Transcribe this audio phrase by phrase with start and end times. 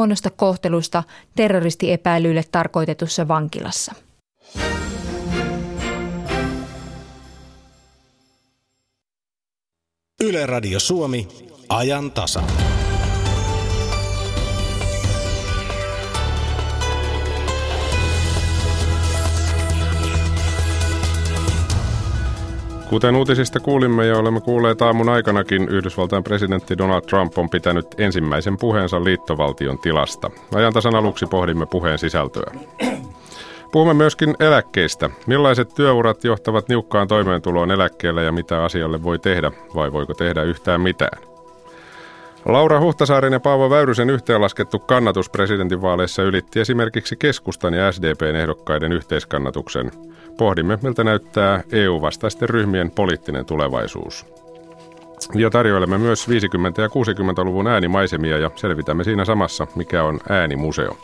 [0.00, 1.02] huonosta kohtelusta
[1.36, 3.94] terroristiepäilyille tarkoitetussa vankilassa.
[10.20, 11.28] Yle Radio Suomi,
[11.68, 12.42] ajan tasa.
[22.90, 28.56] Kuten uutisista kuulimme ja olemme kuulleet aamun aikanakin, Yhdysvaltain presidentti Donald Trump on pitänyt ensimmäisen
[28.58, 30.30] puheensa liittovaltion tilasta.
[30.54, 32.52] Ajantasan aluksi pohdimme puheen sisältöä.
[33.72, 35.10] Puhumme myöskin eläkkeistä.
[35.26, 40.80] Millaiset työurat johtavat niukkaan toimeentuloon eläkkeellä ja mitä asialle voi tehdä vai voiko tehdä yhtään
[40.80, 41.22] mitään?
[42.44, 49.90] Laura Huhtasaaren ja Paavo Väyrysen yhteenlaskettu kannatus presidentinvaaleissa ylitti esimerkiksi keskustan ja SDPn ehdokkaiden yhteiskannatuksen.
[50.40, 54.26] Pohdimme, miltä näyttää EU-vastaisten ryhmien poliittinen tulevaisuus.
[55.34, 56.32] Ja tarjoilemme myös 50-
[56.80, 60.98] ja 60-luvun äänimaisemia ja selvitämme siinä samassa, mikä on äänimuseo.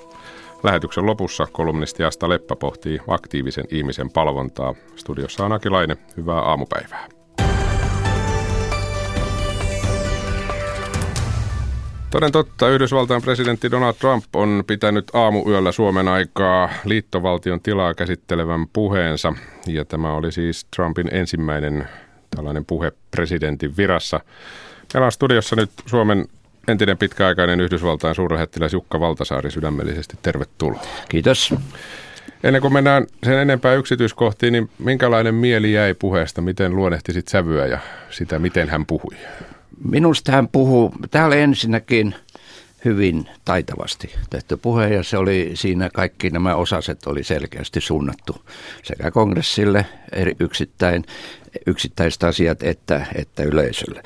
[0.62, 4.74] Lähetyksen lopussa kolumnisti Asta Leppä pohtii aktiivisen ihmisen palvontaa.
[4.96, 5.96] Studiossa on Akilainen.
[6.16, 7.15] Hyvää aamupäivää.
[12.10, 19.32] Toden totta, Yhdysvaltain presidentti Donald Trump on pitänyt aamuyöllä Suomen aikaa liittovaltion tilaa käsittelevän puheensa.
[19.66, 21.88] Ja tämä oli siis Trumpin ensimmäinen
[22.36, 24.20] tällainen puhe presidentin virassa.
[24.94, 26.28] Meillä on studiossa nyt Suomen
[26.68, 30.82] entinen pitkäaikainen Yhdysvaltain suurlähettiläs Jukka Valtasaari sydämellisesti tervetuloa.
[31.08, 31.54] Kiitos.
[32.42, 36.40] Ennen kuin mennään sen enempää yksityiskohtiin, niin minkälainen mieli jäi puheesta?
[36.40, 37.78] Miten luonnehtisit sävyä ja
[38.10, 39.16] sitä, miten hän puhui?
[39.84, 42.14] Minusta hän puhuu, täällä ensinnäkin
[42.84, 48.44] hyvin taitavasti tehty puhe ja se oli siinä kaikki nämä osaset oli selkeästi suunnattu
[48.82, 51.04] sekä kongressille eri yksittäin,
[51.66, 54.02] yksittäiset asiat että, että yleisölle.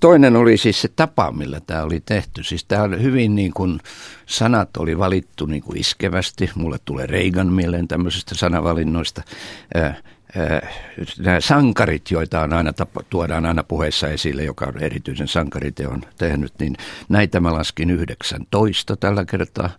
[0.00, 2.44] Toinen oli siis se tapa, millä tämä oli tehty.
[2.44, 3.80] Siis tämä oli hyvin niin kuin,
[4.26, 6.50] sanat oli valittu niin kuin iskevästi.
[6.54, 9.22] Mulle tulee Reagan mieleen tämmöisistä sanavalinnoista
[11.18, 12.72] nämä sankarit, joita on aina,
[13.10, 16.76] tuodaan aina puheessa esille, joka on erityisen sankariteon tehnyt, niin
[17.08, 19.70] näitä mä laskin 19 tällä kertaa.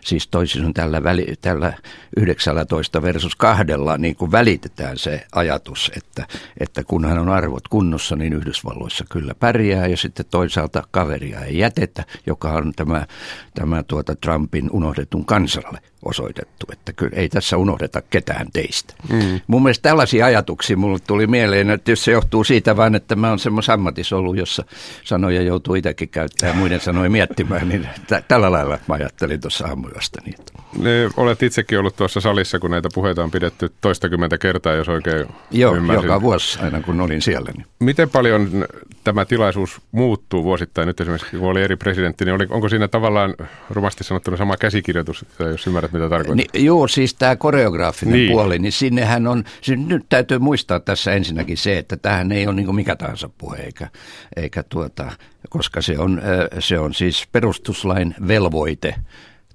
[0.00, 1.72] Siis toisin sanoen tällä, väli, tällä
[2.16, 6.26] 19 versus kahdella niin kuin välitetään se ajatus, että,
[6.60, 11.58] että kun hän on arvot kunnossa, niin Yhdysvalloissa kyllä pärjää ja sitten toisaalta kaveria ei
[11.58, 13.06] jätetä, joka on tämä,
[13.54, 18.94] tämä tuota Trumpin unohdetun kansalle osoitettu, että kyllä ei tässä unohdeta ketään teistä.
[19.12, 19.40] Mm.
[19.46, 23.38] Mun mielestä tällaisia ajatuksia mulle tuli mieleen, että se johtuu siitä vain, että mä oon
[23.38, 24.64] semmoisen ammatissa ollut, jossa
[25.04, 29.66] sanoja joutuu itsekin käyttämään ja muiden sanoja miettimään, niin t- tällä lailla mä ajattelin tuossa
[29.66, 30.20] aamuyöstä.
[30.24, 30.34] Niin.
[30.78, 35.26] Ne, olet itsekin ollut tuossa salissa, kun näitä puheita on pidetty toistakymmentä kertaa, jos oikein
[35.50, 36.06] Joo, ymmärsin.
[36.06, 37.50] joka vuosi aina kun olin siellä.
[37.56, 37.66] Niin.
[37.80, 38.66] Miten paljon
[39.04, 43.34] tämä tilaisuus muuttuu vuosittain nyt esimerkiksi, kun oli eri presidentti, niin oli, onko siinä tavallaan
[43.70, 46.34] rumasti sanottuna sama käsikirjoitus, jos ymmärrät mitä tarkoittaa?
[46.34, 48.32] Niin, joo, siis tämä koreograafinen niin.
[48.32, 52.54] puoli, niin sinnehän on, siis nyt täytyy muistaa tässä ensinnäkin se, että tähän ei ole
[52.54, 53.88] niin mikä tahansa puhe, eikä,
[54.36, 55.12] eikä tuota,
[55.48, 56.22] koska se on,
[56.58, 58.94] se on siis perustuslain velvoite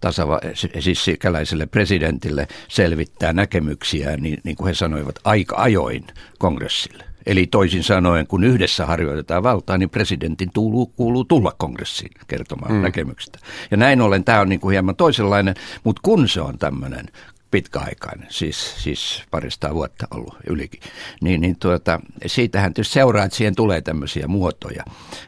[0.02, 0.40] tasava,
[0.80, 6.08] siis sikäläiselle presidentille selvittää näkemyksiä, niin, niin kuin he sanoivat, aika ajoin
[6.40, 7.13] kongressille.
[7.26, 12.82] Eli toisin sanoen, kun yhdessä harjoitetaan valtaa, niin presidentin kuuluu, kuuluu tulla kongressiin kertomaan mm.
[12.82, 13.40] näkemyksistä.
[13.72, 17.06] Ja näin ollen tämä on niin kuin hieman toisenlainen, mutta kun se on tämmöinen
[17.54, 20.82] pitkäaikainen, siis, siis parista vuotta ollut ylikin,
[21.22, 24.84] niin, niin tuota, siitähän tietysti seuraa, että siihen tulee tämmöisiä muotoja.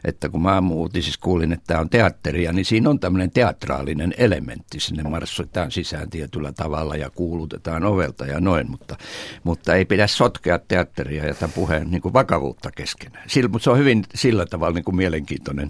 [0.06, 4.80] Että kun mä uutisissa kuulin, että tämä on teatteria, niin siinä on tämmöinen teatraalinen elementti.
[4.80, 8.98] Sinne marssoitetaan sisään tietyllä tavalla ja kuulutetaan ovelta ja noin, mutta,
[9.44, 13.30] mutta ei pidä sotkea teatteria ja tämän puheen niin kuin vakavuutta keskenään.
[13.30, 15.70] Sillä, mutta se on hyvin sillä tavalla niin kuin mielenkiintoinen,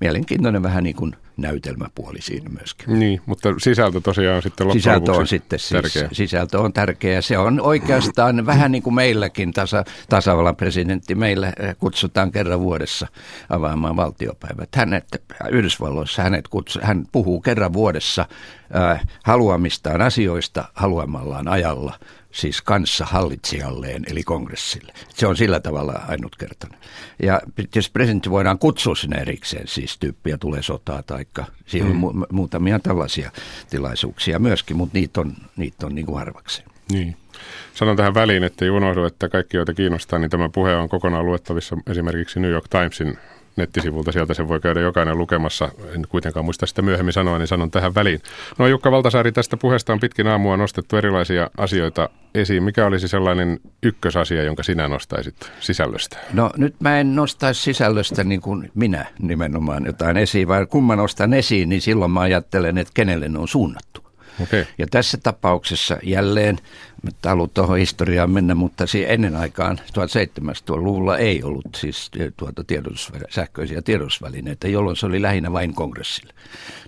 [0.00, 2.98] mielenkiintoinen vähän niin kuin näytelmäpuoli siinä myöskin.
[2.98, 6.08] Niin, mutta sisältö tosiaan sitten loppujen Sisältö on sitten siis, tärkeä.
[6.12, 7.20] sisältö on tärkeä.
[7.20, 11.14] Se on oikeastaan vähän niin kuin meilläkin tasa, tasavallan presidentti.
[11.14, 13.06] Meillä eh, kutsutaan kerran vuodessa
[13.50, 14.68] avaamaan valtiopäivät.
[14.76, 18.26] Hänet, Yhdysvalloissa hänet kutsu, hän puhuu kerran vuodessa
[18.76, 21.98] äh, haluamistaan asioista haluamallaan ajalla
[22.34, 24.92] siis kanssa hallitsijalleen, eli kongressille.
[25.08, 26.80] Se on sillä tavalla ainutkertainen.
[27.22, 31.26] Ja tietysti presidentti voidaan kutsua sinne erikseen, siis tyyppiä tulee sotaa, tai
[31.66, 32.02] siinä on mm.
[32.02, 33.30] mu- muutamia tällaisia
[33.70, 36.68] tilaisuuksia myöskin, mutta niitä on, niitä on niin kuin harvakseen.
[36.92, 37.16] Niin.
[37.74, 41.26] Sanon tähän väliin, että ei unohdu, että kaikki, joita kiinnostaa, niin tämä puhe on kokonaan
[41.26, 43.18] luettavissa esimerkiksi New York Timesin
[43.56, 44.12] nettisivulta.
[44.12, 45.68] Sieltä sen voi käydä jokainen lukemassa.
[45.94, 48.20] En kuitenkaan muista sitä myöhemmin sanoa, niin sanon tähän väliin.
[48.58, 52.62] No Jukka Valtasaari, tästä puheesta on pitkin aamua nostettu erilaisia asioita esiin.
[52.62, 56.18] Mikä olisi sellainen ykkösasia, jonka sinä nostaisit sisällöstä?
[56.32, 60.96] No nyt mä en nostaisi sisällöstä niin kuin minä nimenomaan jotain esiin, vaan kun mä
[60.96, 64.03] nostan esiin, niin silloin mä ajattelen, että kenelle ne on suunnattu.
[64.42, 64.64] Okay.
[64.78, 66.58] Ja tässä tapauksessa jälleen,
[67.02, 73.82] nyt haluan tuohon historiaan mennä, mutta ennen aikaan 1700-luvulla ei ollut siis tuota tiedotus, sähköisiä
[73.82, 76.32] tiedotusvälineitä, jolloin se oli lähinnä vain kongressille.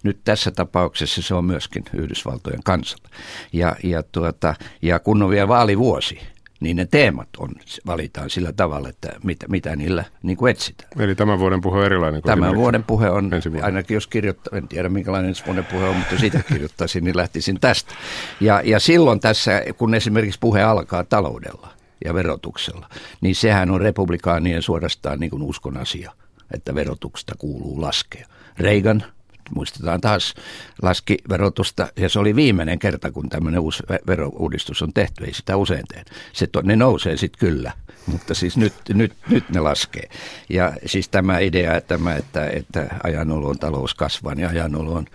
[0.03, 3.09] Nyt tässä tapauksessa se on myöskin Yhdysvaltojen kansalle.
[3.53, 6.21] Ja, ja, tuota, ja kun on vielä vaalivuosi,
[6.61, 7.51] niin ne teemat on,
[7.87, 10.91] valitaan sillä tavalla, että mitä, mitä niillä niin kuin etsitään.
[10.99, 13.31] Eli tämän vuoden puhe on erilainen kuin Tämän vuoden puhe on,
[13.63, 17.61] ainakin jos kirjoittaa, en tiedä minkälainen ensi vuoden puhe on, mutta sitä kirjoittaisin, niin lähtisin
[17.61, 17.95] tästä.
[18.41, 21.69] Ja, ja silloin tässä, kun esimerkiksi puhe alkaa taloudella
[22.05, 22.89] ja verotuksella,
[23.21, 26.13] niin sehän on republikaanien suorastaan niin kuin uskon asia,
[26.55, 28.27] että verotuksesta kuuluu laskea.
[28.59, 29.05] Reagan
[29.55, 30.35] muistetaan taas,
[30.83, 35.57] laski verotusta ja se oli viimeinen kerta, kun tämmöinen uusi verouudistus on tehty, ei sitä
[35.57, 36.11] usein tehdä.
[36.33, 37.73] Se, ne nousee sitten kyllä,
[38.07, 40.09] mutta siis nyt, nyt, nyt ne laskee.
[40.49, 45.07] Ja siis tämä idea, tämä, että, että ajanolon talous kasvaa, niin ajanolon,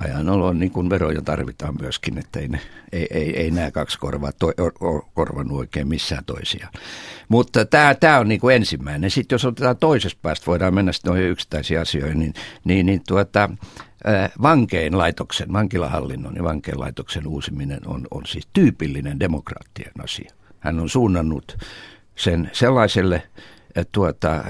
[0.00, 2.48] ajanolon niin kuin veroja tarvitaan myöskin, että ei,
[2.92, 4.52] ei, ei, ei nämä kaksi korvaa to,
[5.14, 6.72] korvannut oikein missään toisiaan.
[7.32, 9.10] Mutta tämä, tämä on niin kuin ensimmäinen.
[9.10, 12.34] Sitten jos otetaan toisesta päästä, voidaan mennä sitten noihin yksittäisiin asioihin, niin,
[12.64, 13.50] niin, niin tuota,
[14.42, 20.32] vankein laitoksen, vankilahallinnon ja vankein laitoksen uusiminen on, on siis tyypillinen demokraattien asia.
[20.60, 21.56] Hän on suunnannut
[22.16, 23.22] sen sellaiselle
[23.92, 24.44] tuota,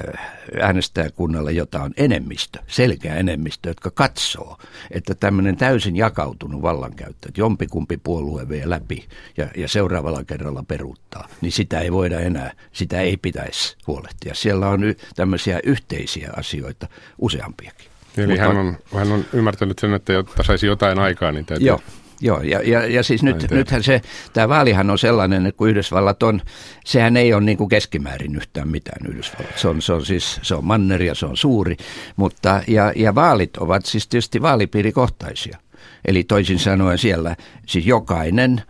[0.61, 4.59] äänestäjäkunnalle, jota on enemmistö, selkeä enemmistö, jotka katsoo,
[4.91, 11.29] että tämmöinen täysin jakautunut vallankäyttö, että jompikumpi puolue vie läpi ja, ja seuraavalla kerralla peruuttaa,
[11.41, 14.35] niin sitä ei voida enää, sitä ei pitäisi huolehtia.
[14.35, 17.93] Siellä on y- tämmöisiä yhteisiä asioita useampiakin.
[18.17, 21.67] Eli Mutta, hän, on, hän on ymmärtänyt sen, että jotta saisi jotain aikaa, niin täytyy...
[21.67, 21.81] Joo,
[22.23, 24.01] Joo, ja, ja, ja siis nyt, nythän se,
[24.33, 26.41] tämä vaalihan on sellainen, että kun Yhdysvallat on,
[26.85, 29.59] sehän ei ole niin kuin keskimäärin yhtään mitään Yhdysvallat.
[29.59, 31.77] Se on, se on siis, se on manner ja se on suuri,
[32.17, 35.59] mutta, ja, ja vaalit ovat siis tietysti vaalipiirikohtaisia.
[36.05, 37.37] Eli toisin sanoen siellä
[37.67, 38.63] siis jokainen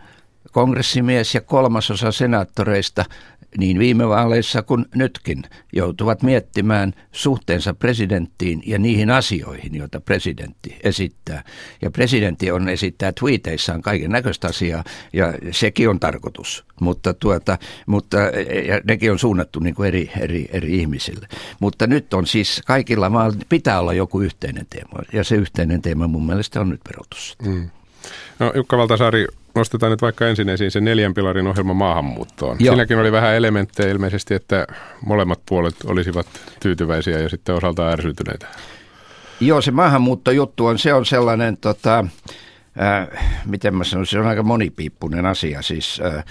[0.51, 3.05] kongressimies ja kolmasosa senaattoreista
[3.57, 11.43] niin viime vaaleissa kuin nytkin joutuvat miettimään suhteensa presidenttiin ja niihin asioihin, joita presidentti esittää.
[11.81, 14.83] Ja presidentti on esittää tweeteissaan kaiken näköistä asiaa
[15.13, 18.17] ja sekin on tarkoitus, mutta, tuota, mutta
[18.67, 21.27] ja nekin on suunnattu niin kuin eri, eri, eri ihmisille.
[21.59, 26.07] Mutta nyt on siis kaikilla mailla pitää olla joku yhteinen teema ja se yhteinen teema
[26.07, 27.35] mun mielestä on nyt verotus.
[27.45, 27.69] Mm.
[28.39, 32.57] No Jukka Valtasaari, nostetaan nyt vaikka ensin esiin se neljän pilarin ohjelma maahanmuuttoon.
[32.59, 32.73] Joo.
[32.73, 34.67] Siinäkin oli vähän elementtejä ilmeisesti, että
[35.05, 36.27] molemmat puolet olisivat
[36.59, 38.47] tyytyväisiä ja sitten osaltaan ärsytyneitä.
[39.39, 42.05] Joo, se maahanmuuttojuttu on, se on sellainen, tota,
[42.81, 45.61] äh, miten mä sanon, se on aika monipiippunen asia.
[45.61, 46.25] Siis äh,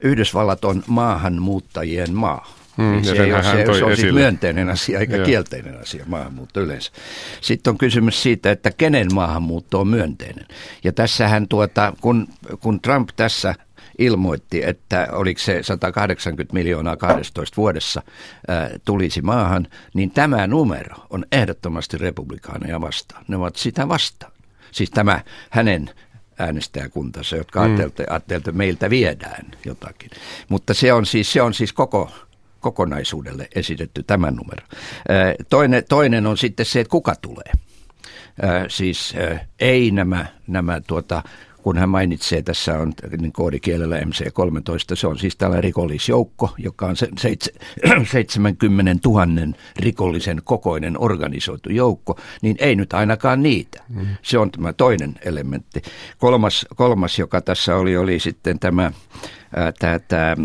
[0.00, 2.48] Yhdysvallat on maahanmuuttajien maa.
[2.76, 5.26] Mm, niin se, ei ole, se, se on siis myönteinen asia eikä Joo.
[5.26, 6.92] kielteinen asia maahanmuutto yleensä.
[7.40, 10.46] Sitten on kysymys siitä, että kenen maahanmuutto on myönteinen.
[10.84, 12.28] Ja tässähän tuota, kun,
[12.60, 13.54] kun Trump tässä
[13.98, 18.02] ilmoitti, että oliko se 180 miljoonaa 12 vuodessa
[18.48, 23.24] ää, tulisi maahan, niin tämä numero on ehdottomasti republikaaneja vastaan.
[23.28, 24.32] Ne ovat sitä vastaan.
[24.72, 25.20] Siis tämä
[25.50, 25.90] hänen
[26.38, 27.74] äänestäjäkuntansa, jotka mm.
[27.74, 30.10] ajattelevat, että meiltä viedään jotakin.
[30.48, 32.10] Mutta se on siis, se on siis koko
[32.60, 34.66] kokonaisuudelle esitetty tämä numero.
[35.48, 37.52] Toinen, toinen on sitten se, että kuka tulee.
[38.68, 39.14] Siis
[39.60, 41.22] ei nämä, nämä tuota,
[41.66, 46.96] kun hän mainitsee, tässä on niin koodikielellä MC13, se on siis tällainen rikollisjoukko, joka on
[46.96, 49.26] 70 000
[49.80, 53.82] rikollisen kokoinen organisoitu joukko, niin ei nyt ainakaan niitä.
[53.88, 54.06] Mm.
[54.22, 55.82] Se on tämä toinen elementti.
[56.18, 58.92] Kolmas, kolmas joka tässä oli, oli sitten tämä,
[59.78, 60.36] tämä, tämä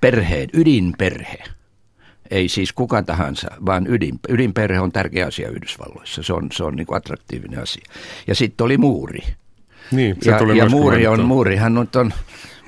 [0.00, 1.57] perheen, ydinperhe
[2.30, 6.22] ei siis kuka tahansa, vaan ydin, ydinperhe on tärkeä asia Yhdysvalloissa.
[6.22, 7.84] Se on, se on niin kuin attraktiivinen asia.
[8.26, 9.18] Ja sitten oli muuri.
[9.92, 12.12] Niin, se ja, tuli ja muuri on, muurihan on, on,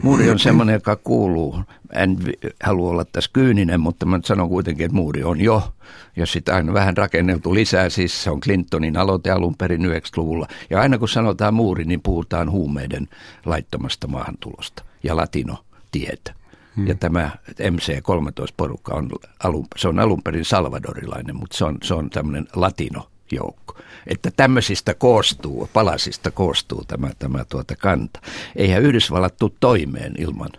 [0.02, 1.60] muuri on semmoinen, joka kuuluu.
[1.92, 2.16] En
[2.62, 5.72] halua olla tässä kyyninen, mutta mä sanon kuitenkin, että muuri on jo.
[6.16, 10.46] Ja sitä aina vähän rakenneltu lisää, siis se on Clintonin aloite alun perin 90-luvulla.
[10.70, 13.08] Ja aina kun sanotaan muuri, niin puhutaan huumeiden
[13.46, 16.39] laittomasta maahantulosta ja latino-tietä.
[16.76, 16.86] Hmm.
[16.86, 17.30] Ja tämä
[17.70, 19.10] MC-13-porukka on
[19.44, 23.78] alun, se on alun perin salvadorilainen, mutta se on, se on tämmöinen latino-joukko.
[24.06, 28.20] Että tämmöisistä koostuu, palasista koostuu tämä, tämä tuota kanta.
[28.56, 30.50] Eihän Yhdysvallat tule toimeen ilman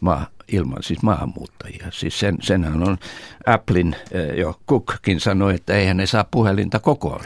[0.00, 1.86] maa, ilman siis maahanmuuttajia.
[1.90, 2.98] Siis sen, senhän on
[3.46, 3.96] Applein
[4.36, 7.20] jo Cookkin sanoi, että eihän ne saa puhelinta kokoon.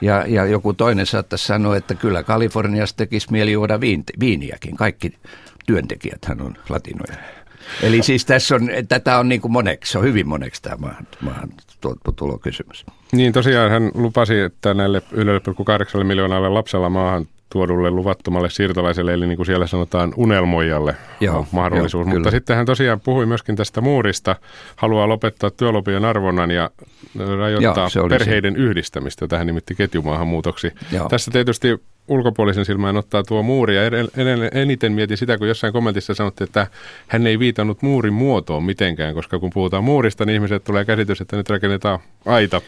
[0.00, 3.80] Ja, ja joku toinen saattaisi sanoa, että kyllä Kaliforniassa tekisi mieli juoda
[4.20, 4.76] viiniäkin.
[4.76, 5.12] Kaikki
[5.66, 7.14] työntekijäthän on latinoja.
[7.82, 11.06] Eli siis tässä on, tätä on niin kuin moneksi, se on hyvin moneksi tämä maahan,
[11.20, 11.48] maahan
[12.16, 12.86] tulokysymys.
[13.12, 15.02] Niin tosiaan hän lupasi, että näille
[15.98, 21.46] 1,8 miljoonalle lapsella maahan tuodulle luvattomalle siirtolaiselle, eli niin kuin siellä sanotaan unelmoijalle Joo, on
[21.52, 22.06] mahdollisuus.
[22.06, 24.36] Jo, Mutta sitten hän tosiaan puhui myöskin tästä muurista,
[24.76, 26.70] haluaa lopettaa työlupien arvonnan ja
[27.38, 28.58] rajoittaa Joo, perheiden se.
[28.60, 30.72] yhdistämistä, jota hän nimitti ketjumaahanmuutoksi.
[30.92, 31.08] Joo.
[31.08, 33.82] Tässä tietysti ulkopuolisen silmään ottaa tuo muuri ja
[34.52, 36.66] eniten mietin sitä, kun jossain kommentissa sanottiin, että
[37.08, 41.36] hän ei viitannut muurin muotoon mitenkään, koska kun puhutaan muurista, niin ihmiset tulee käsitys, että
[41.36, 42.60] nyt rakennetaan aita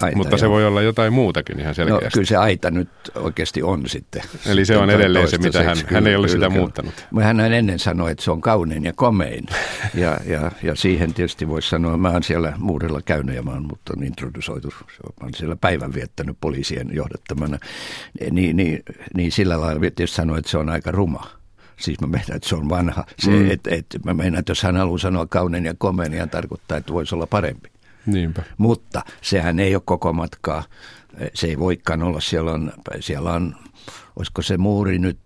[0.00, 2.04] Aita, Mutta se voi olla jotain muutakin ihan no, selkeästi.
[2.04, 4.22] No, kyllä se aita nyt oikeasti on sitten.
[4.46, 6.60] Eli se on edelleen se, mitä hän, hän ei ole kyllä, sitä kyllä.
[6.60, 7.06] muuttanut.
[7.22, 9.46] Hän ennen sanoi, että se on kaunein ja komein.
[9.94, 13.66] ja, ja, ja siihen tietysti voisi sanoa, mä oon siellä muurilla käynyt ja mä oon
[13.66, 14.68] mut on introdusoitu.
[14.78, 17.58] Mä oon siellä päivän viettänyt poliisien johdattamana.
[18.30, 18.82] Niin, niin,
[19.14, 21.26] niin sillä lailla tietysti sanoa, että se on aika ruma.
[21.80, 23.04] Siis mä meinaan, että se on vanha.
[23.18, 23.50] Se, mm.
[23.50, 26.78] et, et, mä meinaan, että jos hän haluaa sanoa kaunein ja komein, niin hän tarkoittaa,
[26.78, 27.70] että voisi olla parempi.
[28.06, 28.42] Niinpä.
[28.58, 30.64] Mutta sehän ei ole koko matkaa.
[31.34, 32.20] Se ei voikaan olla.
[32.20, 33.56] Siellä on, siellä on
[34.16, 35.20] olisiko se muuri nyt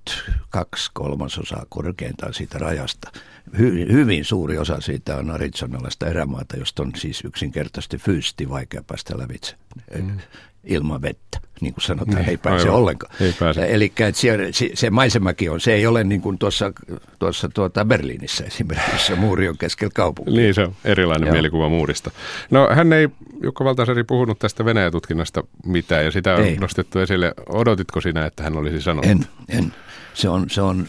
[0.51, 3.13] kaksi kolmasosaa korkeintaan siitä rajasta.
[3.59, 9.19] Hy, hyvin suuri osa siitä on arizonalaista erämaata, josta on siis yksinkertaisesti fyysisesti vaikea päästä
[9.19, 9.57] lävitse.
[9.99, 10.19] Mm
[10.65, 12.81] ilman vettä, niin kuin sanotaan, niin, ei pääse aivan.
[12.81, 13.15] ollenkaan.
[13.21, 13.67] Ei pääse.
[13.71, 16.73] Eli se, se maisemakin on, se ei ole niin kuin tuossa,
[17.19, 20.35] tuossa tuota Berliinissä esimerkiksi, se muuri on keskellä kaupunkia.
[20.35, 21.33] Niin, se on erilainen Joo.
[21.33, 22.11] mielikuva muurista.
[22.51, 23.09] No hän ei,
[23.43, 26.57] Jukka Valtasari, puhunut tästä Venäjä-tutkinnasta mitään, ja sitä on ei.
[26.57, 27.35] nostettu esille.
[27.49, 29.11] Odotitko sinä, että hän olisi sanonut?
[29.11, 29.73] En, en.
[30.15, 30.89] Se on, se on,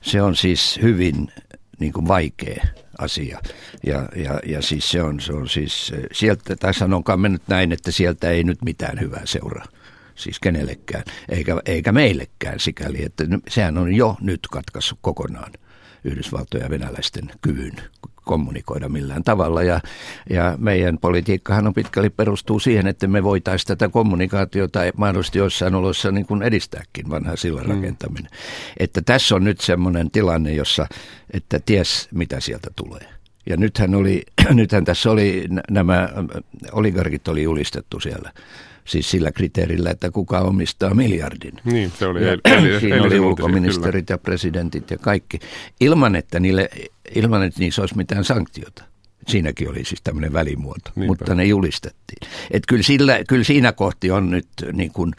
[0.00, 1.32] se on siis hyvin
[1.78, 2.64] niin kuin vaikea
[2.98, 3.40] asia.
[3.86, 7.90] Ja, ja, ja siis se on, se on siis, sieltä, tai sanonkaan mennyt näin, että
[7.90, 9.64] sieltä ei nyt mitään hyvää seuraa.
[10.16, 15.52] Siis kenellekään, eikä, eikä meillekään sikäli, että sehän on jo nyt katkaissut kokonaan
[16.04, 17.76] Yhdysvaltojen ja venäläisten kyvyn
[18.26, 19.62] kommunikoida millään tavalla.
[19.62, 19.80] Ja,
[20.30, 26.10] ja meidän politiikkahan on pitkälti perustuu siihen, että me voitaisiin tätä kommunikaatiota mahdollisesti joissain oloissa
[26.10, 27.74] niin kuin edistääkin, vanha sillan mm.
[27.74, 28.30] rakentaminen.
[28.76, 30.86] Että tässä on nyt semmoinen tilanne, jossa,
[31.32, 33.08] että ties mitä sieltä tulee.
[33.46, 36.08] Ja nythän, oli, nythän tässä oli, nämä
[36.72, 38.32] oligarkit oli julistettu siellä
[38.86, 41.54] siis sillä kriteerillä, että kuka omistaa miljardin.
[41.64, 42.26] Niin, se oli.
[42.26, 44.14] Ja, eli, siinä oli ulkoministerit kyllä.
[44.14, 45.38] ja presidentit ja kaikki,
[45.80, 46.70] ilman että, niille,
[47.14, 48.84] ilman että niissä olisi mitään sanktiota.
[49.28, 51.06] Siinäkin oli siis tämmöinen välimuoto, Niinpä.
[51.06, 52.28] mutta ne julistettiin.
[52.50, 55.12] Et kyllä, sillä, kyllä siinä kohti on nyt, niin kuin,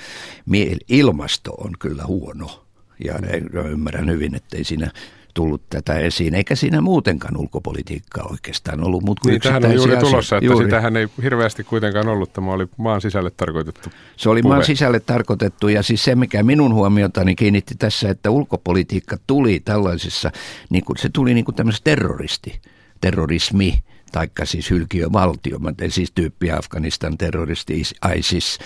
[0.90, 2.64] ilmasto on kyllä huono.
[3.06, 3.72] Ja mm.
[3.72, 4.92] ymmärrän hyvin, että ei siinä
[5.38, 9.04] tullut tätä esiin, eikä siinä muutenkaan ulkopolitiikkaa oikeastaan ollut.
[9.04, 10.66] Mutta niin, tähän on juuri tulossa, että juuri.
[10.66, 12.34] sitähän ei hirveästi kuitenkaan ollut.
[12.34, 14.54] Tämä oli maan sisälle tarkoitettu Se oli puhe.
[14.54, 20.32] maan sisälle tarkoitettu ja siis se, mikä minun huomiotani kiinnitti tässä, että ulkopolitiikka tuli tällaisessa,
[20.70, 22.62] niin kuin, se tuli niin kuin tämmöisessä terroristi,
[23.02, 27.82] terrorismi, taikka siis hylkiövaltio, siis tyyppi Afganistan terroristi,
[28.18, 28.60] ISIS,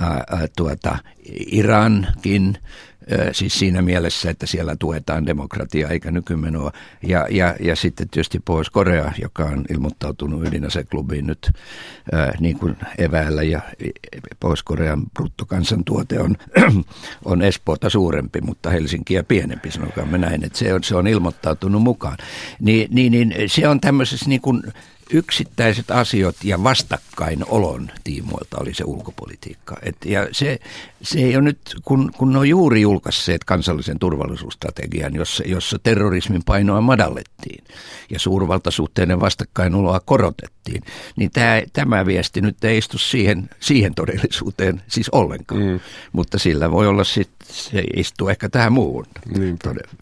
[0.00, 0.98] ää, ää, tuota,
[1.46, 2.58] Irankin,
[3.32, 6.72] siis siinä mielessä, että siellä tuetaan demokratiaa eikä nykymenoa.
[7.02, 11.50] Ja, ja, ja sitten tietysti Pohjois-Korea, joka on ilmoittautunut ydinaseklubiin nyt
[12.40, 13.60] niin kuin eväällä ja
[14.40, 16.36] Pohjois-Korean bruttokansantuote on,
[17.24, 22.16] on Espoota suurempi, mutta Helsinkiä pienempi, sanokaamme näin, että se on, se on ilmoittautunut mukaan.
[22.60, 24.62] Ni, niin, niin se on tämmöisessä niin kuin
[25.12, 29.76] yksittäiset asiat ja vastakkainolon tiimoilta oli se ulkopolitiikka.
[29.82, 30.58] Et, ja se,
[31.02, 36.42] se ei ole nyt, kun, kun ne on juuri julkaisseet kansallisen turvallisuusstrategian, jossa, jossa terrorismin
[36.44, 37.64] painoa madallettiin
[38.10, 40.82] ja suurvaltasuhteiden vastakkainaoloa korotettiin,
[41.16, 45.60] niin tämä, tämä viesti nyt ei istu siihen, siihen todellisuuteen siis ollenkaan.
[45.60, 45.80] Mm.
[46.12, 49.06] Mutta sillä voi olla sitten, se istuu ehkä tähän muuhun,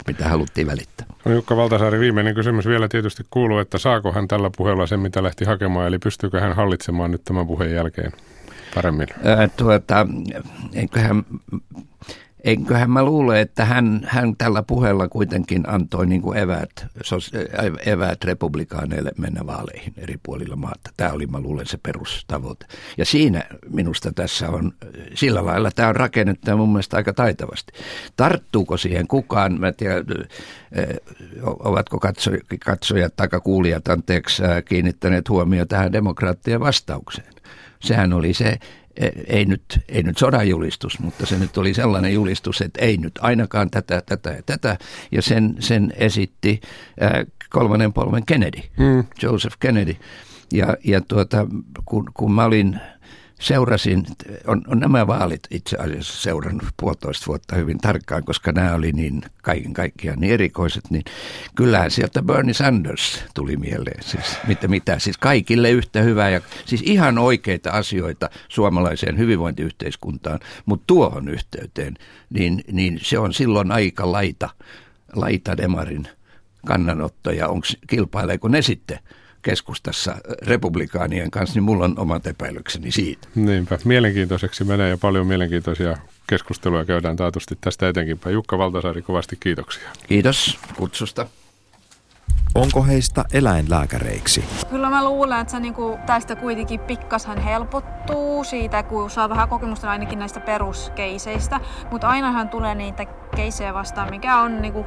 [0.07, 1.07] mitä haluttiin välittää.
[1.25, 5.23] No Jukka Valtasaari, viimeinen kysymys vielä tietysti kuuluu, että saako hän tällä puheella sen, mitä
[5.23, 8.11] lähti hakemaan, eli pystyykö hän hallitsemaan nyt tämän puheen jälkeen
[8.75, 9.07] paremmin?
[9.57, 10.07] Tuota,
[10.73, 11.25] eiköhän
[12.43, 16.85] Enköhän mä luule, että hän, hän tällä puheella kuitenkin antoi niin kuin eväät,
[17.85, 20.91] eväät republikaaneille mennä vaaleihin eri puolilla maata.
[20.97, 22.65] Tämä oli, mä luulen, se perustavoite.
[22.97, 24.73] Ja siinä minusta tässä on,
[25.13, 27.73] sillä lailla tämä on rakennettu mun mielestä aika taitavasti.
[28.17, 29.95] Tarttuuko siihen kukaan, mä tiedä,
[31.43, 31.99] ovatko
[32.65, 37.33] katsojat tai kuulijat anteeksi kiinnittäneet huomioon tähän demokraattien vastaukseen.
[37.79, 38.57] Sehän oli se
[39.27, 43.19] ei nyt, ei nyt sodan julistus, mutta se nyt oli sellainen julistus, että ei nyt
[43.21, 44.77] ainakaan tätä, tätä ja tätä.
[45.11, 46.61] Ja sen, sen esitti
[47.01, 47.11] äh,
[47.49, 49.03] kolmannen polven Kennedy, mm.
[49.21, 49.95] Joseph Kennedy.
[50.53, 51.47] Ja, ja tuota,
[51.85, 52.79] kun, kun mä olin
[53.39, 54.05] seurasin,
[54.47, 59.21] on, on nämä vaalit itse asiassa seurannut puolitoista vuotta hyvin tarkkaan, koska nämä oli niin
[59.41, 61.03] kaiken kaikkiaan niin erikoiset, niin
[61.55, 64.03] kyllähän sieltä Bernie Sanders tuli mieleen.
[64.03, 70.83] Siis mitä, mitä, siis kaikille yhtä hyvää ja siis ihan oikeita asioita suomalaiseen hyvinvointiyhteiskuntaan, mutta
[70.87, 71.93] tuohon yhteyteen,
[72.29, 74.49] niin, niin se on silloin aika laita,
[75.15, 76.07] laita demarin
[76.65, 78.99] kannanotto ja onko, kilpaileeko ne sitten–
[79.47, 83.27] keskustassa republikaanien kanssa, niin mulla on omat epäilykseni siitä.
[83.35, 88.33] Niinpä, mielenkiintoiseksi menee ja paljon mielenkiintoisia keskusteluja käydään taatusti tästä eteenkinpäin.
[88.33, 89.89] Jukka Valtasaari, kovasti kiitoksia.
[90.07, 91.27] Kiitos kutsusta.
[92.55, 94.43] Onko heistä eläinlääkäreiksi?
[94.69, 99.89] Kyllä mä luulen, että se niinku tästä kuitenkin pikkasen helpottuu siitä, kun saa vähän kokemusta
[99.89, 101.59] ainakin näistä peruskeiseistä.
[101.91, 104.85] Mutta ainahan tulee niitä keisejä vastaan, mikä on niinku,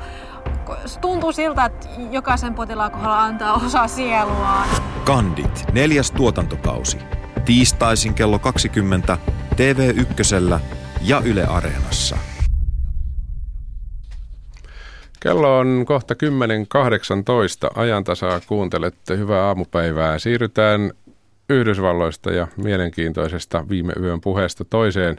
[1.00, 4.68] tuntuu siltä, että jokaisen potilaan kohdalla antaa osa sieluaan.
[5.04, 6.98] Kandit, neljäs tuotantokausi.
[7.44, 9.18] Tiistaisin kello 20
[9.54, 10.60] TV1
[11.00, 12.16] ja Yle Areenassa.
[15.20, 17.80] Kello on kohta 10.18.
[17.80, 19.16] Ajantasaa kuuntelette.
[19.16, 20.18] Hyvää aamupäivää.
[20.18, 20.92] Siirrytään
[21.48, 25.16] Yhdysvalloista ja mielenkiintoisesta viime yön puheesta toiseen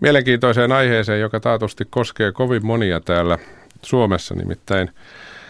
[0.00, 3.38] mielenkiintoiseen aiheeseen, joka taatusti koskee kovin monia täällä
[3.82, 4.34] Suomessa.
[4.34, 4.90] Nimittäin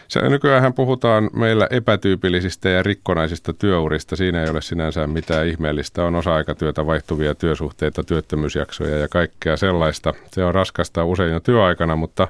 [0.09, 4.17] se, nykyään puhutaan meillä epätyypillisistä ja rikkonaisista työurista.
[4.17, 6.05] Siinä ei ole sinänsä mitään ihmeellistä.
[6.05, 10.15] On osa-aikatyötä, vaihtuvia työsuhteita, työttömyysjaksoja ja kaikkea sellaista.
[10.33, 12.29] Se on raskasta usein jo työaikana, mutta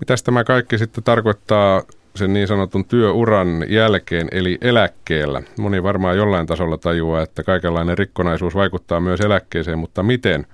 [0.00, 1.82] mitä tämä kaikki sitten tarkoittaa
[2.16, 5.42] sen niin sanotun työuran jälkeen, eli eläkkeellä?
[5.58, 10.46] Moni varmaan jollain tasolla tajuaa, että kaikenlainen rikkonaisuus vaikuttaa myös eläkkeeseen, mutta miten?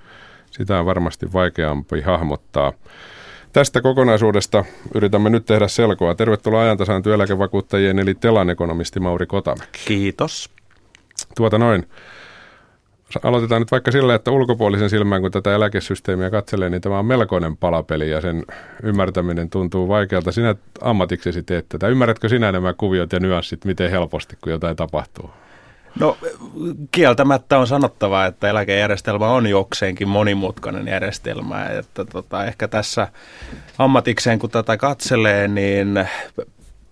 [0.50, 2.72] Sitä on varmasti vaikeampi hahmottaa.
[3.52, 4.64] Tästä kokonaisuudesta
[4.94, 6.14] yritämme nyt tehdä selkoa.
[6.14, 9.80] Tervetuloa ajantasaan työeläkevakuuttajien eli Telan ekonomisti Mauri Kotamäki.
[9.84, 10.50] Kiitos.
[11.36, 11.86] Tuota noin.
[13.22, 17.56] Aloitetaan nyt vaikka sillä, että ulkopuolisen silmään, kun tätä eläkesysteemiä katselee, niin tämä on melkoinen
[17.56, 18.44] palapeli ja sen
[18.82, 20.32] ymmärtäminen tuntuu vaikealta.
[20.32, 21.88] Sinä ammatiksesi teet tätä.
[21.88, 25.30] Ymmärrätkö sinä nämä kuviot ja nyanssit miten helposti, kun jotain tapahtuu?
[26.00, 26.16] No
[26.90, 31.64] kieltämättä on sanottava, että eläkejärjestelmä on jokseenkin monimutkainen järjestelmä.
[31.64, 33.08] Että tota, ehkä tässä
[33.78, 36.08] ammatikseen kun tätä katselee, niin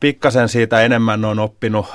[0.00, 1.87] pikkasen siitä enemmän on oppinut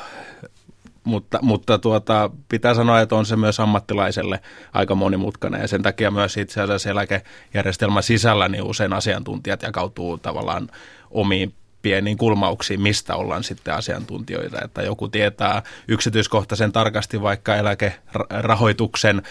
[1.04, 4.40] mutta, mutta tuota, pitää sanoa, että on se myös ammattilaiselle
[4.74, 5.62] aika monimutkainen.
[5.62, 10.70] Ja sen takia myös itse asiassa eläkejärjestelmän sisällä niin usein asiantuntijat jakautuu tavallaan
[11.12, 14.62] omiin pieniin kulmauksiin, mistä ollaan sitten asiantuntijoita.
[14.66, 19.22] Että joku tietää yksityiskohtaisen tarkasti vaikka eläkerahoituksen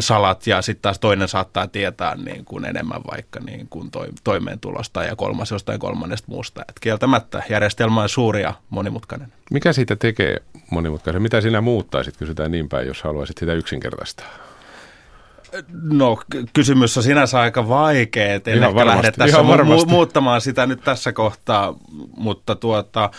[0.00, 3.90] salat ja sitten taas toinen saattaa tietää niin kuin enemmän vaikka niin kuin
[4.24, 6.62] toimeentulosta ja kolmas jostain kolmannesta muusta.
[6.68, 9.32] Et kieltämättä järjestelmä on suuri ja monimutkainen.
[9.50, 11.22] Mikä siitä tekee monimutkaisen?
[11.22, 14.26] Mitä sinä muuttaisit, kysytään niin päin, jos haluaisit sitä yksinkertaistaa?
[15.82, 16.18] No
[16.52, 21.12] kysymys on sinänsä aika vaikea, että en ehkä lähde tässä mu- muuttamaan sitä nyt tässä
[21.12, 21.74] kohtaa,
[22.16, 23.10] mutta tuota,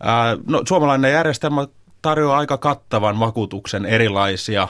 [0.00, 1.66] ää, no, suomalainen järjestelmä
[2.02, 4.68] tarjoaa aika kattavan vakuutuksen erilaisia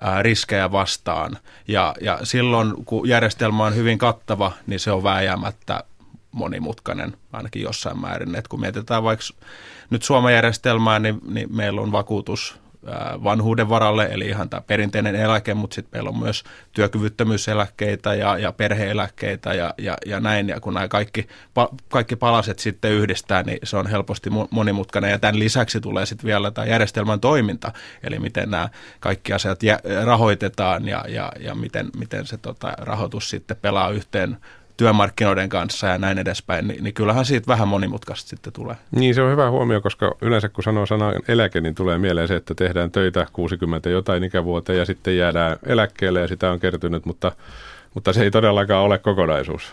[0.00, 1.38] ää, riskejä vastaan.
[1.68, 5.84] Ja, ja silloin, kun järjestelmä on hyvin kattava, niin se on vääjäämättä
[6.32, 8.34] monimutkainen ainakin jossain määrin.
[8.34, 9.24] Et kun mietitään vaikka
[9.90, 12.61] nyt Suomen järjestelmää, niin, niin meillä on vakuutus
[13.24, 18.52] vanhuuden varalle, eli ihan tämä perinteinen eläke, mutta sitten meillä on myös työkyvyttömyyseläkkeitä ja, ja
[18.52, 20.48] perheeläkkeitä ja, ja, ja näin.
[20.48, 25.10] Ja kun nämä kaikki, pa, kaikki palaset sitten yhdistää, niin se on helposti monimutkainen.
[25.10, 28.68] Ja tämän lisäksi tulee sitten vielä tämä järjestelmän toiminta, eli miten nämä
[29.00, 29.60] kaikki asiat
[30.04, 34.36] rahoitetaan ja, ja, ja miten, miten se tota, rahoitus sitten pelaa yhteen
[34.76, 38.76] työmarkkinoiden kanssa ja näin edespäin, niin, niin kyllähän siitä vähän monimutkaista sitten tulee.
[38.90, 42.36] Niin se on hyvä huomio, koska yleensä kun sanoo sana eläke, niin tulee mieleen se,
[42.36, 47.32] että tehdään töitä 60 jotain ikävuoteen ja sitten jäädään eläkkeelle ja sitä on kertynyt, mutta,
[47.94, 49.72] mutta se ei todellakaan ole kokonaisuus.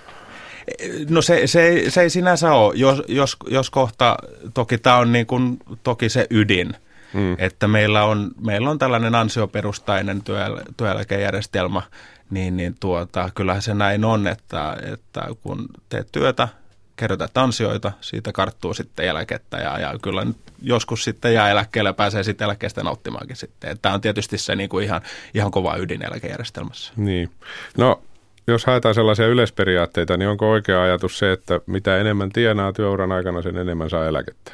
[1.10, 4.18] No se, se, ei, se ei sinänsä ole, jos, jos, jos kohta,
[4.54, 6.74] toki tämä on niin kuin, toki se ydin,
[7.14, 7.36] mm.
[7.38, 10.46] että meillä on, meillä on tällainen ansioperustainen työ,
[10.78, 11.82] työeläkejärjestelmä,
[12.30, 16.48] niin, niin tuota, kyllähän se näin on, että, että kun teet työtä,
[16.96, 21.94] kerrotat ansioita, siitä karttuu sitten eläkettä ja, ja kyllä nyt joskus sitten jää eläkkeelle ja
[21.94, 23.78] pääsee sitten eläkkeestä nauttimaankin sitten.
[23.82, 25.02] Tämä on tietysti se niin kuin ihan,
[25.34, 26.94] ihan kova ydin eläkejärjestelmässä.
[26.96, 27.30] Niin.
[27.78, 28.02] No
[28.48, 33.42] jos haetaan sellaisia yleisperiaatteita, niin onko oikea ajatus se, että mitä enemmän tienaa työuran aikana,
[33.42, 34.52] sen enemmän saa eläkettä?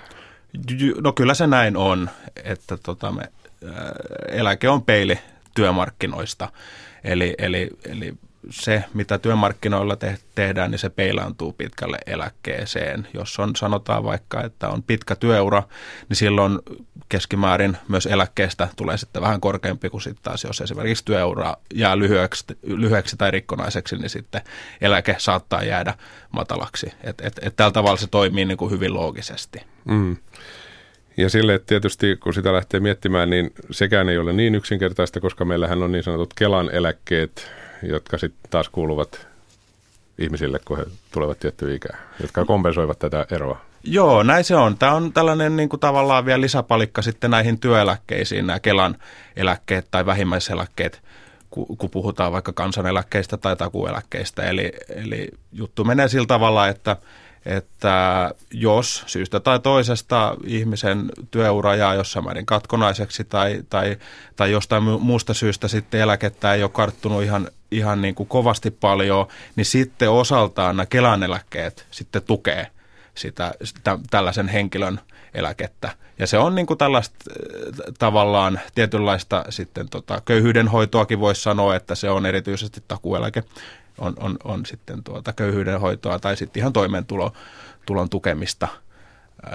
[1.01, 2.09] No kyllä se näin on,
[2.43, 3.23] että tota me,
[4.27, 5.19] eläke on peili
[5.55, 6.49] työmarkkinoista
[7.05, 8.13] Eli, eli, eli
[8.49, 13.07] se, mitä työmarkkinoilla te- tehdään, niin se peilaantuu pitkälle eläkkeeseen.
[13.13, 15.63] Jos on, sanotaan vaikka, että on pitkä työura,
[16.09, 16.59] niin silloin
[17.09, 22.45] keskimäärin myös eläkkeestä tulee sitten vähän korkeampi kuin sitten taas, jos esimerkiksi työura jää lyhyeksi,
[22.63, 24.41] lyhyeksi tai rikkonaiseksi, niin sitten
[24.81, 25.93] eläke saattaa jäädä
[26.31, 26.93] matalaksi.
[27.03, 29.59] Et, et, et tällä tavalla se toimii niin kuin hyvin loogisesti.
[29.85, 30.17] Mm.
[31.17, 35.83] Ja sille tietysti, kun sitä lähtee miettimään, niin sekään ei ole niin yksinkertaista, koska meillähän
[35.83, 37.51] on niin sanotut Kelan eläkkeet,
[37.83, 39.27] jotka sitten taas kuuluvat
[40.17, 43.61] ihmisille, kun he tulevat tiettyyn ikään, jotka kompensoivat tätä eroa.
[43.83, 44.77] Joo, näin se on.
[44.77, 48.95] Tämä on tällainen niin kuin tavallaan vielä lisäpalikka sitten näihin työeläkkeisiin, nämä Kelan
[49.35, 51.01] eläkkeet tai vähimmäiseläkkeet,
[51.49, 54.43] kun puhutaan vaikka kansaneläkkeistä tai takueläkkeistä.
[54.43, 56.97] Eli, eli juttu menee sillä tavalla, että
[57.45, 63.97] että jos syystä tai toisesta ihmisen työura jää jossain määrin katkonaiseksi tai, tai,
[64.35, 69.27] tai jostain muusta syystä sitten eläkettä ei ole karttunut ihan, ihan niin kuin kovasti paljon,
[69.55, 72.67] niin sitten osaltaan nämä Kelan eläkkeet sitten tukee
[73.15, 74.99] sitä, sitä tällaisen henkilön
[75.33, 75.89] eläkettä.
[76.19, 81.95] Ja se on niin kuin tällaista äh, tavallaan tietynlaista sitten tota, köyhyydenhoitoakin voisi sanoa, että
[81.95, 83.43] se on erityisesti takueläke
[83.97, 87.31] on, on, on sitten tuota köyhyyden hoitoa tai sitten ihan toimeentulon
[87.85, 88.67] tulon tukemista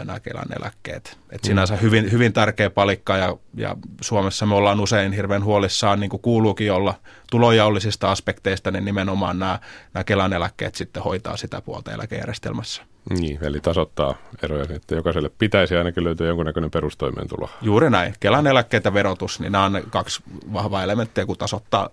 [0.05, 1.18] nämä Kelan eläkkeet.
[1.31, 1.81] Et sinänsä mm.
[1.81, 6.72] hyvin, hyvin tärkeä palikka ja, ja Suomessa me ollaan usein hirveän huolissaan, niin kuin kuuluukin
[6.72, 6.94] olla
[7.31, 9.59] tulojaollisista aspekteista, niin nimenomaan nämä,
[9.94, 12.83] nämä Kelan eläkkeet sitten hoitaa sitä puolta eläkejärjestelmässä.
[13.11, 17.50] Niin, eli tasoittaa eroja, että jokaiselle pitäisi ainakin löytyä jonkunnäköinen perustoimeentulo.
[17.62, 18.14] Juuri näin.
[18.20, 20.22] Kelan eläkkeet ja verotus, niin nämä on kaksi
[20.53, 21.90] vahvaa elementtiä, kun tasoittaa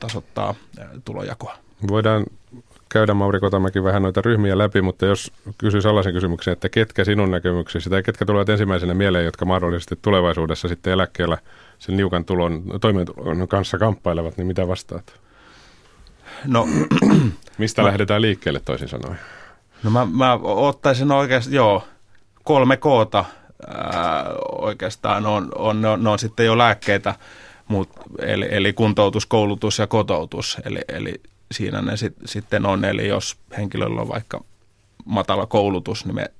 [0.00, 0.54] tasoittaa
[1.04, 1.56] tulojakoa.
[1.88, 2.24] Voidaan
[2.88, 7.30] käydä Mauri Kotamäki vähän noita ryhmiä läpi, mutta jos kysyy sellaisen kysymyksen, että ketkä sinun
[7.30, 11.38] näkemyksesi tai ketkä tulevat ensimmäisenä mieleen, jotka mahdollisesti tulevaisuudessa sitten eläkkeellä
[11.78, 15.20] sen niukan tulon, toimeentulon kanssa kamppailevat, niin mitä vastaat?
[16.46, 16.68] No,
[17.58, 19.18] Mistä mä, lähdetään liikkeelle toisin sanoen?
[19.82, 21.84] No mä, mä ottaisin oikeasti, joo,
[22.44, 23.24] kolme koota
[23.66, 24.24] ää,
[24.58, 27.14] oikeastaan on, on, on, ne on sitten jo lääkkeitä,
[27.68, 31.14] Mut, eli, eli kuntoutus, koulutus ja kotoutus, eli, eli
[31.52, 32.84] siinä ne sit, sitten on.
[32.84, 34.44] Eli jos henkilöllä on vaikka
[35.04, 36.30] matala koulutus, niin me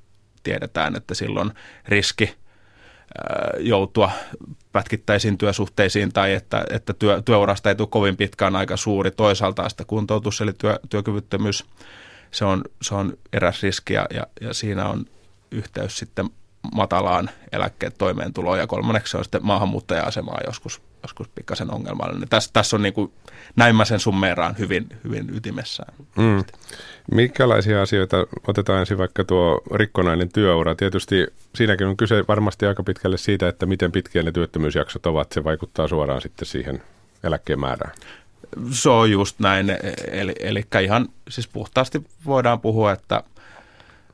[0.42, 1.50] tiedetään, että silloin
[1.88, 2.34] riski
[3.58, 4.10] joutua
[4.72, 9.10] pätkittäisiin työsuhteisiin tai että, että työ, työurasta ei tule kovin pitkään aika suuri.
[9.10, 11.64] Toisaalta sitä kuntoutus eli työ, työkyvyttömyys,
[12.30, 15.04] se on, se on eräs riski ja, ja, ja siinä on
[15.50, 16.30] yhteys sitten
[16.74, 22.28] matalaan eläkkeet toimeentuloon ja kolmanneksi se on sitten maahanmuuttaja-asemaa joskus joskus pikkasen ongelmallinen.
[22.28, 23.12] Tässä, tässä on niin kuin,
[23.56, 25.94] näin mä sen summeeraan hyvin, hyvin ytimessään.
[26.16, 26.44] Mm.
[27.10, 30.74] Minkälaisia asioita otetaan ensin vaikka tuo rikkonainen työura?
[30.74, 35.32] Tietysti siinäkin on kyse varmasti aika pitkälle siitä, että miten pitkiä ne työttömyysjaksot ovat.
[35.32, 36.82] Se vaikuttaa suoraan sitten siihen
[37.24, 37.92] eläkkeen määrään.
[38.70, 39.70] Se on just näin.
[40.10, 43.22] Eli, eli ihan siis puhtaasti voidaan puhua, että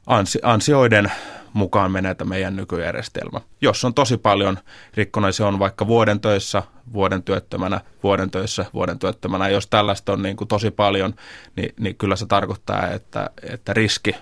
[0.07, 1.13] ansi, ansioiden
[1.53, 3.41] mukaan menee tämä meidän nykyjärjestelmä.
[3.61, 4.59] Jos on tosi paljon
[4.95, 9.49] rikkonaisia, on vaikka vuoden töissä, vuoden työttömänä, vuoden töissä, vuoden työttömänä.
[9.49, 11.15] Jos tällaista on niin kuin tosi paljon,
[11.57, 14.17] niin, niin kyllä se tarkoittaa, että, että riski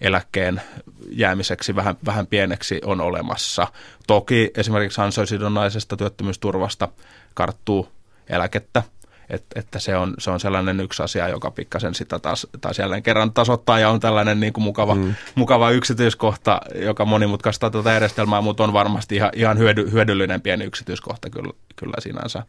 [0.00, 0.62] eläkkeen
[1.10, 3.66] jäämiseksi vähän, vähän pieneksi on olemassa.
[4.06, 6.88] Toki esimerkiksi ansiosidonnaisesta työttömyysturvasta
[7.34, 7.88] karttuu
[8.28, 8.82] eläkettä–
[9.32, 13.02] et, että se on, se on sellainen yksi asia, joka pikkasen sitä taas, taas jälleen
[13.02, 15.14] kerran tasoittaa ja on tällainen niin kuin mukava, mm.
[15.34, 21.30] mukava yksityiskohta, joka monimutkaistaa tätä järjestelmää, mutta on varmasti ihan, ihan hyödy, hyödyllinen pieni yksityiskohta
[21.30, 22.42] kyllä, kyllä sinänsä.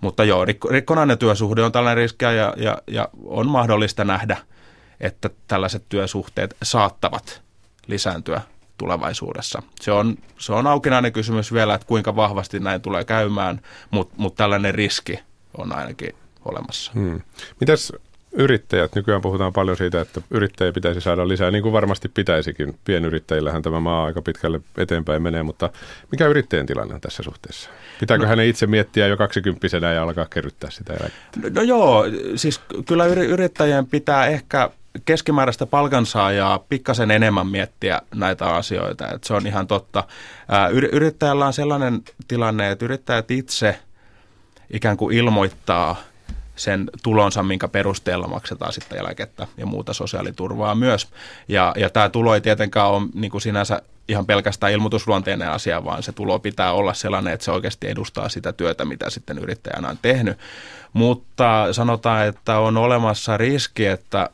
[0.00, 4.36] Mutta joo, rikko, rikkonainen työsuhde on tällainen riski ja, ja, ja on mahdollista nähdä,
[5.00, 7.42] että tällaiset työsuhteet saattavat
[7.86, 8.40] lisääntyä
[8.78, 9.62] tulevaisuudessa.
[9.80, 14.34] Se on, se on aukinainen kysymys vielä, että kuinka vahvasti näin tulee käymään, mutta mut
[14.34, 16.92] tällainen riski on ainakin olemassa.
[16.94, 17.20] Hmm.
[17.60, 17.92] Mitäs
[18.32, 18.94] yrittäjät?
[18.94, 22.78] Nykyään puhutaan paljon siitä, että yrittäjä pitäisi saada lisää, niin kuin varmasti pitäisikin.
[22.84, 25.70] Pienyrittäjillähän tämä maa aika pitkälle eteenpäin menee, mutta
[26.10, 27.70] mikä yrittäjän tilanne on tässä suhteessa?
[28.00, 31.40] Pitääkö no, hänen itse miettiä jo kaksikymppisenä ja alkaa kerryttää sitä eläkettä?
[31.42, 32.04] No, no joo,
[32.36, 34.70] siis kyllä yrittäjien pitää ehkä
[35.04, 39.08] keskimääräistä palkansaajaa pikkasen enemmän miettiä näitä asioita.
[39.08, 40.04] Että se on ihan totta.
[40.92, 43.78] Yrittäjällä on sellainen tilanne, että yrittäjät itse–
[44.70, 45.96] ikään kuin ilmoittaa
[46.56, 51.08] sen tulonsa, minkä perusteella maksetaan sitten eläkettä ja muuta sosiaaliturvaa myös.
[51.48, 56.02] Ja, ja tämä tulo ei tietenkään ole niin kuin sinänsä ihan pelkästään ilmoitusluonteinen asia, vaan
[56.02, 59.98] se tulo pitää olla sellainen, että se oikeasti edustaa sitä työtä, mitä sitten yrittäjänä on
[60.02, 60.38] tehnyt.
[60.92, 64.30] Mutta sanotaan, että on olemassa riski, että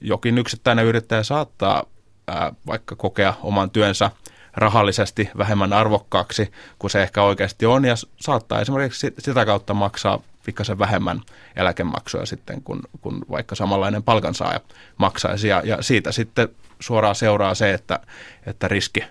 [0.00, 1.84] jokin yksittäinen yrittäjä saattaa
[2.28, 4.10] ää, vaikka kokea oman työnsä
[4.56, 10.78] rahallisesti vähemmän arvokkaaksi kuin se ehkä oikeasti on ja saattaa esimerkiksi sitä kautta maksaa pikkasen
[10.78, 11.20] vähemmän
[11.56, 14.60] eläkemaksuja sitten, kun, kun vaikka samanlainen palkansaaja
[14.96, 15.48] maksaisi.
[15.48, 16.48] Ja, ja siitä sitten
[16.80, 17.98] suoraan seuraa se, että,
[18.46, 19.04] että riski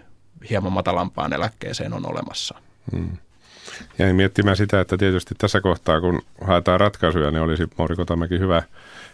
[0.50, 2.56] hieman matalampaan eläkkeeseen on olemassa.
[2.92, 3.18] Hmm.
[4.00, 8.64] Ja miettimään sitä, että tietysti tässä kohtaa, kun haetaan ratkaisuja, niin olisi Mauri Kotamäki hyvä,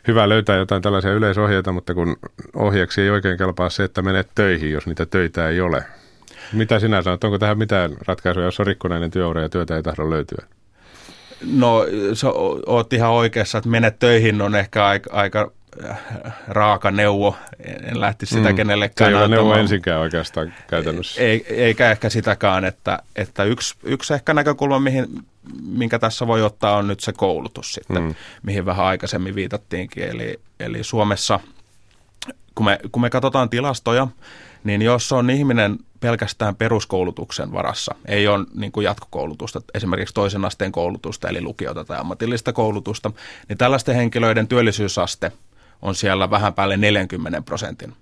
[0.07, 2.17] hyvä löytää jotain tällaisia yleisohjeita, mutta kun
[2.55, 5.83] ohjeeksi ei oikein kelpaa se, että menet töihin, jos niitä töitä ei ole.
[6.53, 10.09] Mitä sinä sanot, onko tähän mitään ratkaisuja, jos on rikkonainen työura ja työtä ei tahdo
[10.09, 10.45] löytyä?
[11.53, 11.85] No,
[12.65, 15.51] oot ihan oikeassa, että menet töihin on ehkä aika, aika
[15.89, 15.99] äh,
[16.47, 17.35] raaka neuvo.
[17.83, 19.11] En lähti sitä mm, kenellekään.
[19.11, 21.21] Se ei ole neuvo ensinkään oikeastaan käytännössä.
[21.21, 25.07] Ei, eikä ehkä sitäkään, että, että yksi, yksi ehkä näkökulma, mihin,
[25.63, 28.15] minkä tässä voi ottaa, on nyt se koulutus sitten, mm.
[28.43, 30.03] mihin vähän aikaisemmin viitattiinkin.
[30.03, 31.39] Eli, eli Suomessa,
[32.55, 34.07] kun me, kun me katsotaan tilastoja,
[34.63, 40.71] niin jos on ihminen pelkästään peruskoulutuksen varassa, ei ole niin kuin jatkokoulutusta, esimerkiksi toisen asteen
[40.71, 43.11] koulutusta, eli lukiota tai ammatillista koulutusta,
[43.49, 45.31] niin tällaisten henkilöiden työllisyysaste
[45.81, 47.93] on siellä vähän päälle 40 prosentin.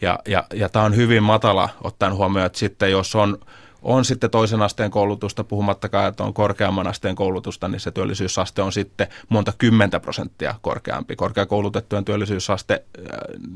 [0.00, 3.38] Ja, ja, ja tämä on hyvin matala ottaen huomioon, että sitten jos on
[3.86, 8.72] on sitten toisen asteen koulutusta, puhumattakaan, että on korkeamman asteen koulutusta, niin se työllisyysaste on
[8.72, 11.16] sitten monta kymmentä prosenttia korkeampi.
[11.16, 12.84] Korkeakoulutettujen työllisyysaste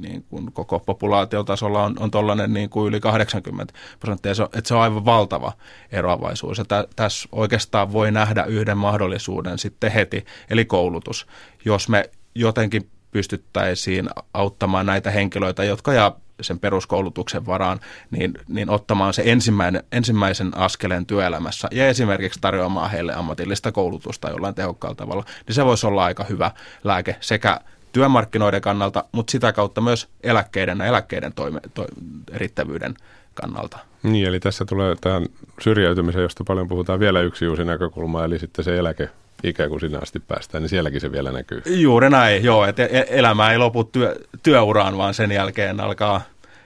[0.00, 4.68] niin kuin koko populaatiotasolla on, on tuollainen niin kuin yli 80 prosenttia, se on, että
[4.68, 5.52] se on aivan valtava
[5.92, 6.58] eroavaisuus.
[6.58, 11.26] Ja tä, tässä oikeastaan voi nähdä yhden mahdollisuuden sitten heti, eli koulutus.
[11.64, 19.14] Jos me jotenkin pystyttäisiin auttamaan näitä henkilöitä, jotka jää sen peruskoulutuksen varaan, niin, niin ottamaan
[19.14, 25.54] se ensimmäinen, ensimmäisen askeleen työelämässä ja esimerkiksi tarjoamaan heille ammatillista koulutusta jollain tehokkaalla tavalla, niin
[25.54, 26.50] se voisi olla aika hyvä
[26.84, 27.60] lääke sekä
[27.92, 31.86] työmarkkinoiden kannalta, mutta sitä kautta myös eläkkeiden ja eläkkeiden toime, to,
[32.32, 32.94] erittävyyden
[33.34, 33.78] kannalta.
[34.02, 35.26] Niin, eli tässä tulee tähän
[35.60, 39.08] syrjäytymiseen, josta paljon puhutaan vielä yksi uusi näkökulma, eli sitten se eläke
[39.44, 41.62] ikä, kun sinä asti päästään, niin sielläkin se vielä näkyy.
[41.66, 46.22] Juuri näin, joo, että e-, elämä ei lopu työ, työuraan, vaan sen jälkeen alkaa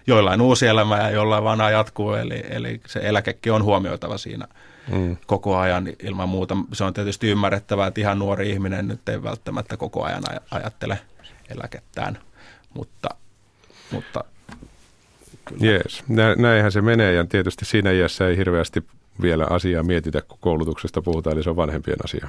[0.06, 4.48] joillain uusi elämä ja jollain vanha jatkuu, eli, eli se eläkekin on huomioitava siinä
[4.92, 5.16] mm.
[5.26, 6.56] koko ajan ilman muuta.
[6.72, 10.98] Se on tietysti ymmärrettävää, että ihan nuori ihminen nyt ei välttämättä koko ajan ajattele
[11.50, 12.18] eläkettään,
[12.74, 13.08] mutta,
[13.90, 14.24] mutta
[15.60, 16.04] Jees,
[16.36, 18.84] näinhän se menee ja tietysti siinä iässä ei hirveästi
[19.22, 22.28] vielä asiaa mietitä, kun koulutuksesta puhutaan, eli se on vanhempien asia.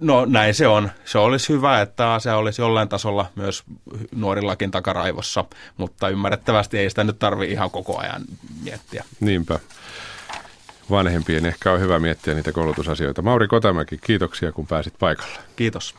[0.00, 0.90] No näin se on.
[1.04, 3.64] Se olisi hyvä, että se olisi jollain tasolla myös
[4.16, 5.44] nuorillakin takaraivossa,
[5.76, 8.22] mutta ymmärrettävästi ei sitä nyt tarvitse ihan koko ajan
[8.64, 9.04] miettiä.
[9.20, 9.58] Niinpä.
[10.90, 13.22] Vanhempien ehkä on hyvä miettiä niitä koulutusasioita.
[13.22, 15.38] Mauri Kotamäki, kiitoksia kun pääsit paikalle.
[15.56, 15.94] Kiitos.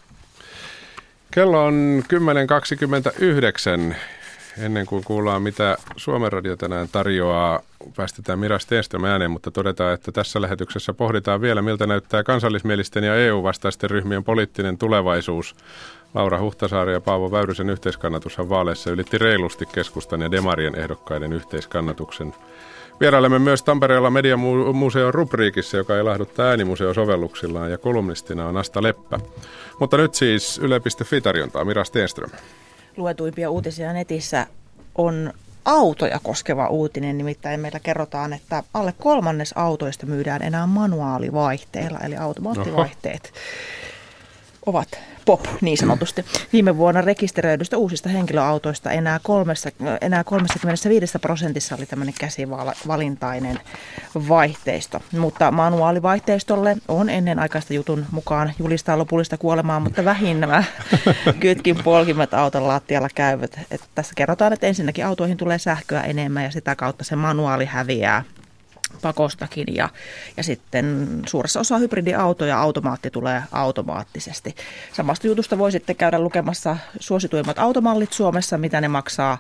[1.32, 2.04] Kello on
[3.90, 3.96] 10.29
[4.58, 7.62] ennen kuin kuullaan, mitä Suomen Radio tänään tarjoaa,
[7.96, 13.16] päästetään Mira Stenström ääneen, mutta todetaan, että tässä lähetyksessä pohditaan vielä, miltä näyttää kansallismielisten ja
[13.16, 15.56] EU-vastaisten ryhmien poliittinen tulevaisuus.
[16.14, 22.34] Laura Huhtasaari ja Paavo Väyrysen yhteiskannatushan vaaleissa ylitti reilusti keskustan ja demarien ehdokkaiden yhteiskannatuksen.
[23.00, 29.20] Vierailemme myös Tampereella Mediamuseon rubriikissa, joka ilahduttaa äänimuseo-sovelluksillaan ja kolumnistina on Asta Leppä.
[29.80, 32.30] Mutta nyt siis Yle.fi tarjontaa Mira Stenström
[32.98, 34.48] luetuimpia uutisia netissä
[34.96, 35.34] on
[35.66, 43.34] autoja koskeva uutinen, nimittäin meillä kerrotaan, että alle kolmannes autoista myydään enää manuaalivaihteella, eli automaattivaihteet
[44.66, 44.78] Oho.
[44.78, 46.26] ovat pop niin sanotusti.
[46.54, 49.70] Viime vuonna rekisteröidystä uusista henkilöautoista enää, kolmessa,
[50.02, 53.60] enää 35 prosentissa oli tämmöinen käsivalintainen
[54.30, 55.02] vaihteisto.
[55.12, 60.64] Mutta manuaalivaihteistolle on ennen aikaista jutun mukaan julistaa lopullista kuolemaa, mutta vähin nämä
[61.40, 63.60] kytkin polkimet auton lattialla käyvät.
[63.72, 68.24] Et tässä kerrotaan, että ensinnäkin autoihin tulee sähköä enemmän ja sitä kautta se manuaali häviää
[69.02, 69.90] pakostakin ja,
[70.38, 74.56] ja sitten suuressa osa hybridiautoja automaatti tulee automaattisesti.
[74.94, 79.38] Samasta jutusta voi sitten käydä lukemassa suosituimmat automallit Suomessa, mitä ne maksaa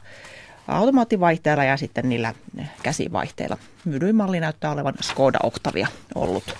[0.67, 2.33] automaattivaihteella ja sitten niillä
[2.83, 3.57] käsivaihteilla.
[3.85, 6.55] Myydyin malli näyttää olevan Skoda Octavia ollut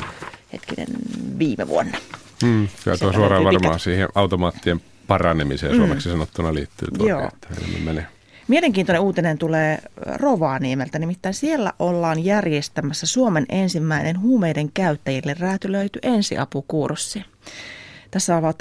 [0.54, 0.88] hetkinen
[1.40, 1.98] viime vuonna.
[2.42, 5.78] Hmm, kyllä tuo suoraan varmaan siihen automaattien paranemiseen mm.
[5.78, 7.28] suomeksi sanottuna liittyy tuo, Joo.
[7.28, 7.48] että
[7.84, 8.08] menee.
[8.48, 17.26] Mielenkiintoinen uutinen tulee Rovaniemeltä, nimittäin siellä ollaan järjestämässä Suomen ensimmäinen huumeiden käyttäjille räätylöity ensiapukurssi.
[18.16, 18.60] Tässä ovat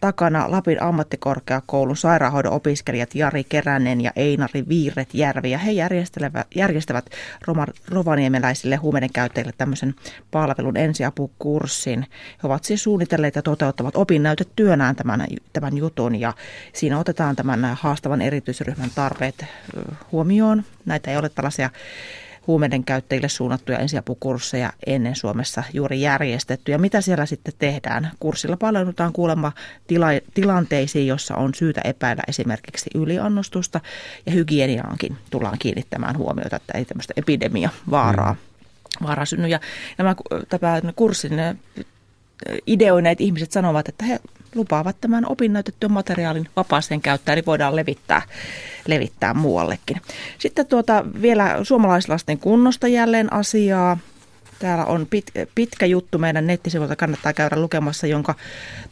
[0.00, 5.50] takana Lapin ammattikorkeakoulun sairaanhoidon opiskelijat Jari Keränen ja Einari Viiret-Järvi.
[5.50, 5.70] Ja he
[6.54, 7.06] järjestävät
[7.88, 9.94] rovaniemeläisille huumeiden käyttäjille tämmöisen
[10.30, 12.06] palvelun ensiapukurssin.
[12.42, 16.32] He ovat siis suunnitelleet ja toteuttavat opinnäytetyönään tämän, tämän jutun ja
[16.72, 19.44] siinä otetaan tämän haastavan erityisryhmän tarpeet
[20.12, 20.64] huomioon.
[20.84, 21.70] Näitä ei ole tällaisia
[22.46, 26.72] huumeiden käyttäjille suunnattuja ensiapukursseja ennen Suomessa juuri järjestetty.
[26.72, 28.10] Ja mitä siellä sitten tehdään?
[28.20, 29.52] Kurssilla palaudutaan kuulemma
[29.86, 33.80] tila- tilanteisiin, jossa on syytä epäillä esimerkiksi yliannostusta
[34.26, 39.06] ja hygieniaankin tullaan kiinnittämään huomiota, että ei tämmöistä epidemia-vaaraa mm.
[39.06, 39.48] vaaraa synny.
[39.48, 39.60] Ja
[39.98, 40.16] nämä,
[40.48, 41.32] tämä kurssin
[42.66, 44.20] ideoineet ihmiset sanovat, että he
[44.56, 48.22] lupaavat tämän opinnäytettyön materiaalin vapaaseen käyttöön, niin voidaan levittää,
[48.86, 50.00] levittää muuallekin.
[50.38, 53.98] Sitten tuota, vielä suomalaislasten kunnosta jälleen asiaa.
[54.58, 58.34] Täällä on pit, pitkä juttu meidän nettisivuilta, kannattaa käydä lukemassa, jonka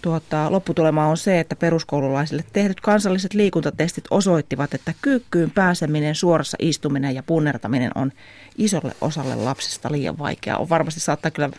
[0.02, 7.14] tuota, lopputulema on se, että peruskoululaisille tehdyt kansalliset liikuntatestit osoittivat, että kyykkyyn pääseminen, suorassa istuminen
[7.14, 8.12] ja punnertaminen on
[8.58, 10.58] isolle osalle lapsista liian vaikeaa.
[10.58, 11.50] On varmasti saattaa kyllä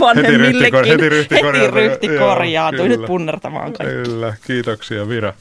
[0.00, 0.84] vanhemmillekin.
[0.84, 2.88] Heti ryhti, heti ryhti korjaantui.
[2.88, 3.94] Nyt punnertamaan kaikki.
[3.94, 5.34] Kyllä, kiitoksia Vira.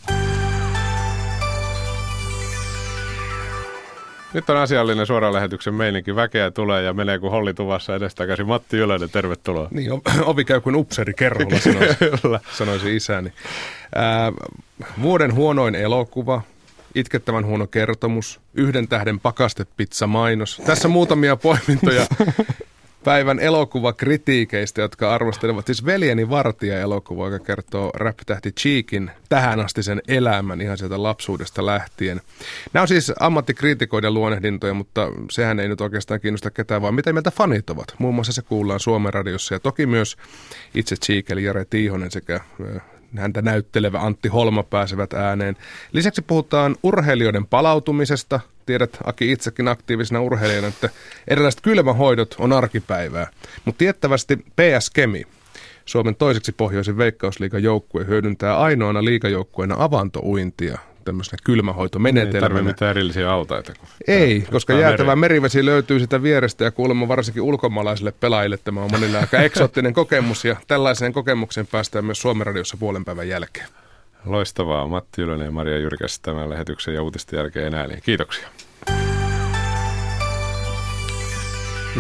[4.34, 6.16] Nyt on asiallinen suoran lähetyksen meininki.
[6.16, 8.48] Väkeä tulee ja menee kuin hollituvassa edestakaisin.
[8.48, 9.68] Matti Ylönen, tervetuloa.
[9.72, 9.92] Niin,
[10.26, 11.96] ovi käy kuin upseri kerralla, sanoisi,
[12.52, 13.34] sanoisi isäni.
[13.96, 14.32] Ää,
[15.02, 16.42] vuoden huonoin elokuva,
[16.96, 20.62] itkettävän huono kertomus, yhden tähden pakastepizza mainos.
[20.66, 22.06] Tässä muutamia poimintoja
[23.04, 30.02] päivän elokuvakritiikeistä, jotka arvostelevat siis Veljeni Vartija elokuva, joka kertoo rap-tähti Cheekin tähän asti sen
[30.08, 32.22] elämän ihan sieltä lapsuudesta lähtien.
[32.74, 37.32] Nämä on siis ammattikriitikoiden luonnehdintoja, mutta sehän ei nyt oikeastaan kiinnosta ketään, vaan mitä mieltä
[37.32, 37.96] fanit ovat.
[37.98, 40.18] Muun muassa se kuullaan Suomen radiossa ja toki myös
[40.76, 42.40] itse Cheek eli Jare Tiihonen sekä
[43.18, 45.58] häntä näyttelevä Antti Holma pääsevät ääneen.
[45.92, 48.40] Lisäksi puhutaan urheilijoiden palautumisesta.
[48.66, 50.90] Tiedät Aki itsekin aktiivisena urheilijana, että
[51.28, 53.28] erilaiset kylmähoidot on arkipäivää.
[53.66, 55.24] Mutta tiettävästi PS Kemi,
[55.86, 62.38] Suomen toiseksi pohjoisin veikkausliigan joukkue hyödyntää ainoana liikajoukkueena avantouintia tämmöisenä kylmähoitomenetelmänä.
[62.38, 63.74] Ei tarvitse mitään erillisiä altaita.
[64.08, 65.20] Ei, koska jäätävä meri.
[65.20, 70.46] merivesi löytyy sitä vierestä ja kuulemma varsinkin ulkomaalaisille pelaajille tämä on monille aika eksoottinen kokemus
[70.46, 73.68] ja tällaiseen kokemukseen päästään myös Suomen radiossa puolen päivän jälkeen.
[74.26, 74.88] Loistavaa.
[74.88, 77.88] Matti Ylönen ja Maria Jyrkäs tämän lähetyksen ja uutisten jälkeen enää.
[78.04, 78.48] Kiitoksia.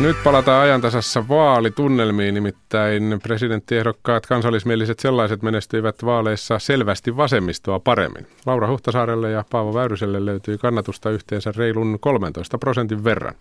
[0.01, 8.27] Nyt palataan ajantasassa vaalitunnelmiin, nimittäin presidenttiehdokkaat kansallismieliset sellaiset menestyivät vaaleissa selvästi vasemmistoa paremmin.
[8.45, 13.33] Laura Huhtasaarelle ja Paavo Väyryselle löytyi kannatusta yhteensä reilun 13 prosentin verran.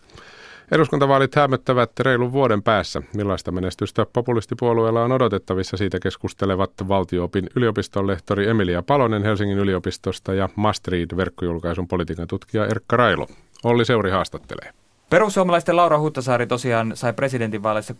[0.73, 3.03] Eduskuntavaalit hämöttävät reilun vuoden päässä.
[3.17, 10.49] Millaista menestystä populistipuolueella on odotettavissa, siitä keskustelevat valtioopin yliopiston lehtori Emilia Palonen Helsingin yliopistosta ja
[10.57, 13.27] Mastread verkkojulkaisun politiikan tutkija Erkka Railo.
[13.65, 14.82] Olli Seuri haastattelee.
[15.13, 17.95] Perussuomalaisten Laura Huhtasaari tosiaan sai presidentinvaaleissa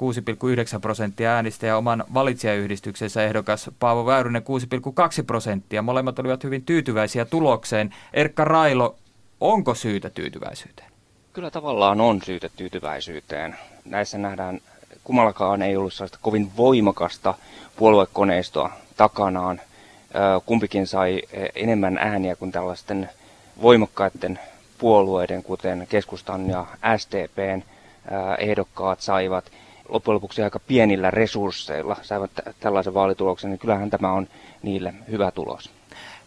[0.75, 4.43] 6,9 prosenttia äänistä ja oman valitsijayhdistyksensä ehdokas Paavo Väyrynen
[5.19, 5.83] 6,2 prosenttia.
[5.83, 7.95] Molemmat olivat hyvin tyytyväisiä tulokseen.
[8.15, 8.97] Erkka Railo,
[9.41, 10.91] onko syytä tyytyväisyyteen?
[11.33, 13.57] Kyllä tavallaan on syytä tyytyväisyyteen.
[13.85, 14.61] Näissä nähdään,
[15.05, 17.35] kummallakaan ei ollut sellaista kovin voimakasta
[17.77, 19.61] puoluekoneistoa takanaan.
[20.47, 21.23] Kumpikin sai
[21.55, 23.11] enemmän ääniä kuin tällaisten
[23.63, 24.39] voimakkaiden
[24.83, 26.67] puolueiden, kuten keskustan ja
[26.97, 27.63] STPn
[28.39, 29.45] ehdokkaat saivat
[29.89, 34.29] loppujen lopuksi aika pienillä resursseilla saivat tällaisen vaalituloksen, niin kyllähän tämä on
[34.63, 35.71] niille hyvä tulos.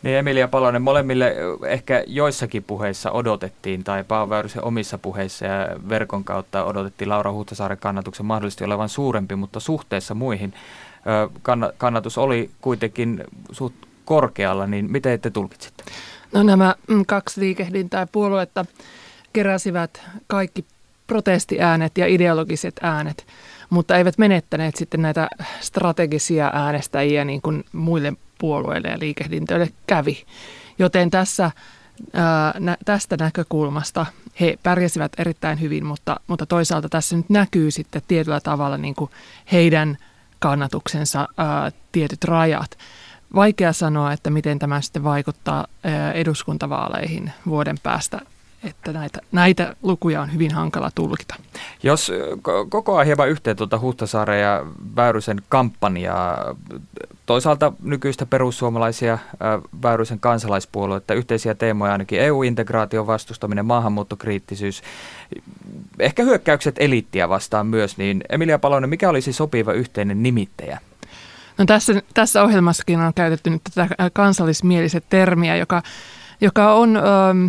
[0.04, 1.36] Niin Emilia Palonen, molemmille
[1.68, 8.26] ehkä joissakin puheissa odotettiin, tai Paavo omissa puheissa ja verkon kautta odotettiin Laura Huhtasaaren kannatuksen
[8.26, 10.54] mahdollisesti olevan suurempi, mutta suhteessa muihin
[11.78, 15.84] kannatus oli kuitenkin suht korkealla, niin miten te tulkitsitte?
[16.36, 18.66] No nämä mm, kaksi liikehdintää puoluetta
[19.34, 20.66] keräsivät kaikki
[21.08, 23.28] protestiäänet ja ideologiset äänet,
[23.70, 25.28] mutta eivät menettäneet sitten näitä
[25.60, 30.26] strategisia äänestäjiä niin kuin muille puolueille ja liikehdintöille kävi.
[30.80, 31.52] Joten tässä,
[32.14, 34.06] ää, nä, tästä näkökulmasta
[34.40, 39.12] he pärjäsivät erittäin hyvin, mutta, mutta toisaalta tässä nyt näkyy sitten tietyllä tavalla niin kuin
[39.52, 39.98] heidän
[40.40, 42.78] kannatuksensa ää, tietyt rajat.
[43.36, 45.68] Vaikea sanoa, että miten tämä sitten vaikuttaa
[46.14, 48.22] eduskuntavaaleihin vuoden päästä
[48.66, 51.36] että näitä, näitä lukuja on hyvin hankala tulkita.
[51.84, 52.12] Jos
[52.70, 56.56] koko ajan hieman yhteen tuota Huhtasaaren ja Väyrysen kampanjaa,
[57.26, 59.18] toisaalta nykyistä perussuomalaisia
[59.84, 64.84] Väyrysen kansalaispuoluetta, yhteisiä teemoja ainakin EU-integraation vastustaminen, maahanmuuttokriittisyys,
[66.00, 70.80] ehkä hyökkäykset eliittiä vastaan myös, niin Emilia Palonen, mikä olisi sopiva yhteinen nimittäjä
[71.58, 75.84] No tässä, tässä ohjelmassakin on käytetty nyt tätä kansallismieliset termiä, joka,
[76.42, 76.98] joka on...
[76.98, 77.46] Ähm,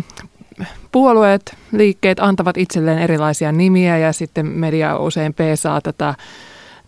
[0.91, 6.15] puolueet, liikkeet antavat itselleen erilaisia nimiä ja sitten media usein peesaa tätä,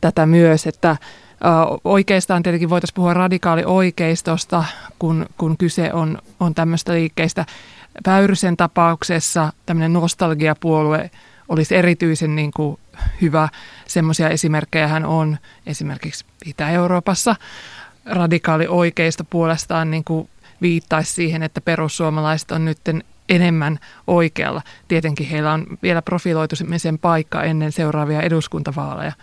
[0.01, 0.98] tätä myös, että
[1.83, 4.63] Oikeastaan tietenkin voitaisiin puhua radikaali oikeistosta,
[5.00, 7.46] kun, kun kyse on, on tämmöistä liikkeistä.
[8.08, 11.12] Väyrysen tapauksessa tämmöinen nostalgiapuolue
[11.50, 12.79] olisi erityisen niin kuin
[13.21, 13.50] hyvä.
[13.87, 17.35] Semmoisia esimerkkejä hän on esimerkiksi Itä-Euroopassa.
[18.06, 20.29] Radikaali oikeista puolestaan niin kuin
[20.62, 22.79] viittaisi siihen, että perussuomalaiset on nyt
[23.29, 24.62] enemmän oikealla.
[24.87, 29.13] Tietenkin heillä on vielä profiloitumisen paikka ennen seuraavia eduskuntavaaleja.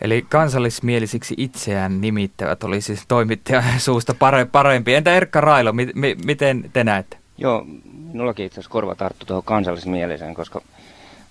[0.00, 4.14] Eli kansallismielisiksi itseään nimittävät oli siis toimittajan suusta
[4.52, 4.94] parempi.
[4.94, 7.16] Entä Erkka Railo, mi- mi- miten te näette?
[7.38, 7.66] Joo,
[8.12, 10.60] minullakin itse asiassa korva tarttu tuohon kansallismieliseen, koska,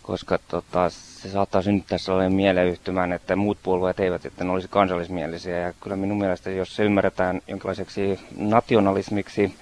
[0.02, 0.90] koska tota,
[1.24, 5.58] se saattaa synnyttää sellainen mieleyhtymän, että muut puolueet eivät, että ne olisi kansallismielisiä.
[5.58, 9.56] Ja kyllä minun mielestä, jos se ymmärretään jonkinlaiseksi nationalismiksi,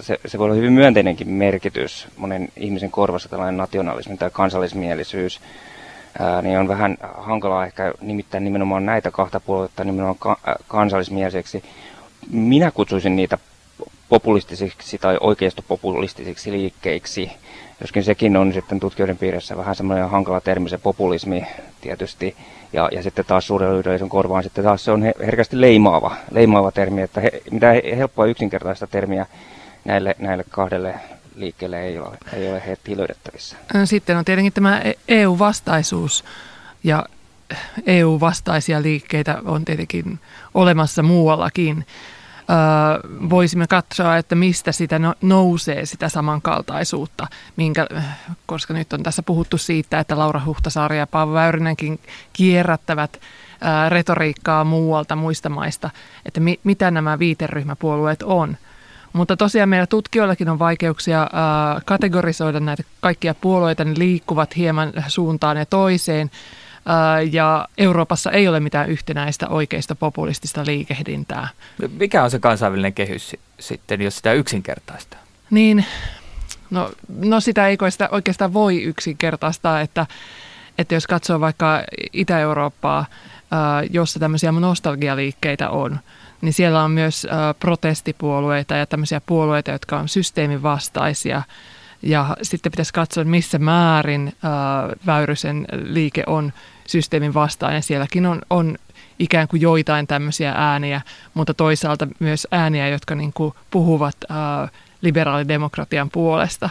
[0.00, 5.40] se, se voi olla hyvin myönteinenkin merkitys monen ihmisen korvassa tällainen nationalismi tai kansallismielisyys,
[6.42, 10.36] niin on vähän hankalaa ehkä nimittäin nimenomaan näitä kahta puoluetta nimenomaan
[10.68, 11.64] kansallismieliseksi.
[12.30, 13.38] Minä kutsuisin niitä
[14.08, 17.30] populistisiksi tai oikeistopopulistisiksi liikkeiksi,
[17.80, 21.46] joskin sekin on sitten tutkijoiden piirissä vähän semmoinen hankala termi se populismi
[21.80, 22.36] tietysti,
[22.72, 27.02] ja, ja sitten taas suurella yleisön korvaan sitten taas se on herkästi leimaava, leimaava termi,
[27.02, 29.26] että he, mitä helppoa yksinkertaista termiä
[29.84, 30.94] näille, näille kahdelle
[31.34, 33.56] liikkeelle ei ole, ei ole heti löydettävissä.
[33.84, 36.24] Sitten on tietenkin tämä EU-vastaisuus
[36.84, 37.06] ja
[37.86, 40.18] EU-vastaisia liikkeitä on tietenkin
[40.54, 41.86] olemassa muuallakin
[43.30, 47.26] voisimme katsoa, että mistä sitä no, nousee sitä samankaltaisuutta,
[47.56, 47.86] minkä,
[48.46, 52.00] koska nyt on tässä puhuttu siitä, että Laura Huhtasaari ja Paavo Väyrynenkin
[52.32, 53.20] kierrättävät
[53.88, 55.90] retoriikkaa muualta muista maista,
[56.26, 58.56] että mi, mitä nämä viiteryhmäpuolueet on.
[59.12, 61.30] Mutta tosiaan meillä tutkijoillakin on vaikeuksia
[61.84, 66.30] kategorisoida näitä kaikkia puolueita, ne liikkuvat hieman suuntaan ja toiseen
[67.30, 71.48] ja Euroopassa ei ole mitään yhtenäistä oikeista populistista liikehdintää.
[71.98, 75.16] Mikä on se kansainvälinen kehys sitten, jos sitä yksinkertaista?
[75.50, 75.84] Niin,
[76.70, 80.06] no, no sitä ei sitä oikeastaan voi yksinkertaistaa, että,
[80.78, 81.82] että jos katsoo vaikka
[82.12, 83.06] Itä-Eurooppaa,
[83.90, 85.98] jossa tämmöisiä nostalgialiikkeitä on,
[86.40, 87.26] niin siellä on myös
[87.60, 91.42] protestipuolueita ja tämmöisiä puolueita, jotka on systeemin vastaisia–
[92.02, 94.52] ja sitten pitäisi katsoa, missä määrin ää,
[95.06, 96.52] Väyrysen liike on
[96.86, 97.82] systeemin vastainen.
[97.82, 98.78] Sielläkin on, on
[99.18, 101.00] ikään kuin joitain tämmöisiä ääniä,
[101.34, 104.68] mutta toisaalta myös ääniä, jotka niin kuin puhuvat ää,
[105.00, 106.70] liberaalidemokratian puolesta.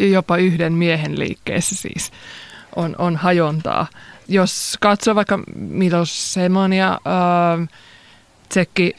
[0.00, 2.12] Jopa yhden miehen liikkeessä siis
[2.76, 3.86] on, on hajontaa.
[4.28, 7.58] Jos katsoo vaikka Milos Semania, ää,
[8.48, 8.96] tsekki,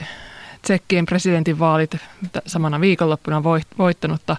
[0.62, 1.98] Tsekkien presidentinvaalit
[2.46, 3.44] samana viikonloppuna
[3.78, 4.38] voittanutta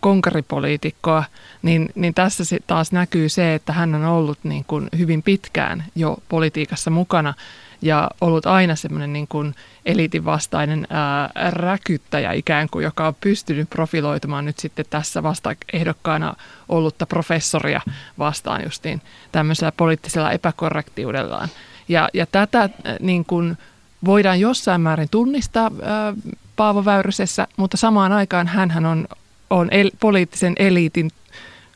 [0.00, 1.24] konkaripoliitikkoa,
[1.62, 6.16] niin, niin tässä taas näkyy se, että hän on ollut niin kuin hyvin pitkään jo
[6.28, 7.34] politiikassa mukana
[7.82, 9.54] ja ollut aina semmoinen niin kuin
[9.86, 16.34] eliitin vastainen ää, räkyttäjä ikään kuin, joka on pystynyt profiloitumaan nyt sitten tässä vasta ehdokkaana
[16.68, 17.80] ollutta professoria
[18.18, 21.48] vastaan justiin tämmöisellä poliittisella epäkorrektiudellaan.
[21.88, 22.70] Ja, ja tätä
[23.00, 23.58] niin kuin
[24.04, 26.14] voidaan jossain määrin tunnistaa ää,
[26.56, 29.06] Paavo Väyrysessä, mutta samaan aikaan hän on
[29.52, 31.10] on el, poliittisen eliitin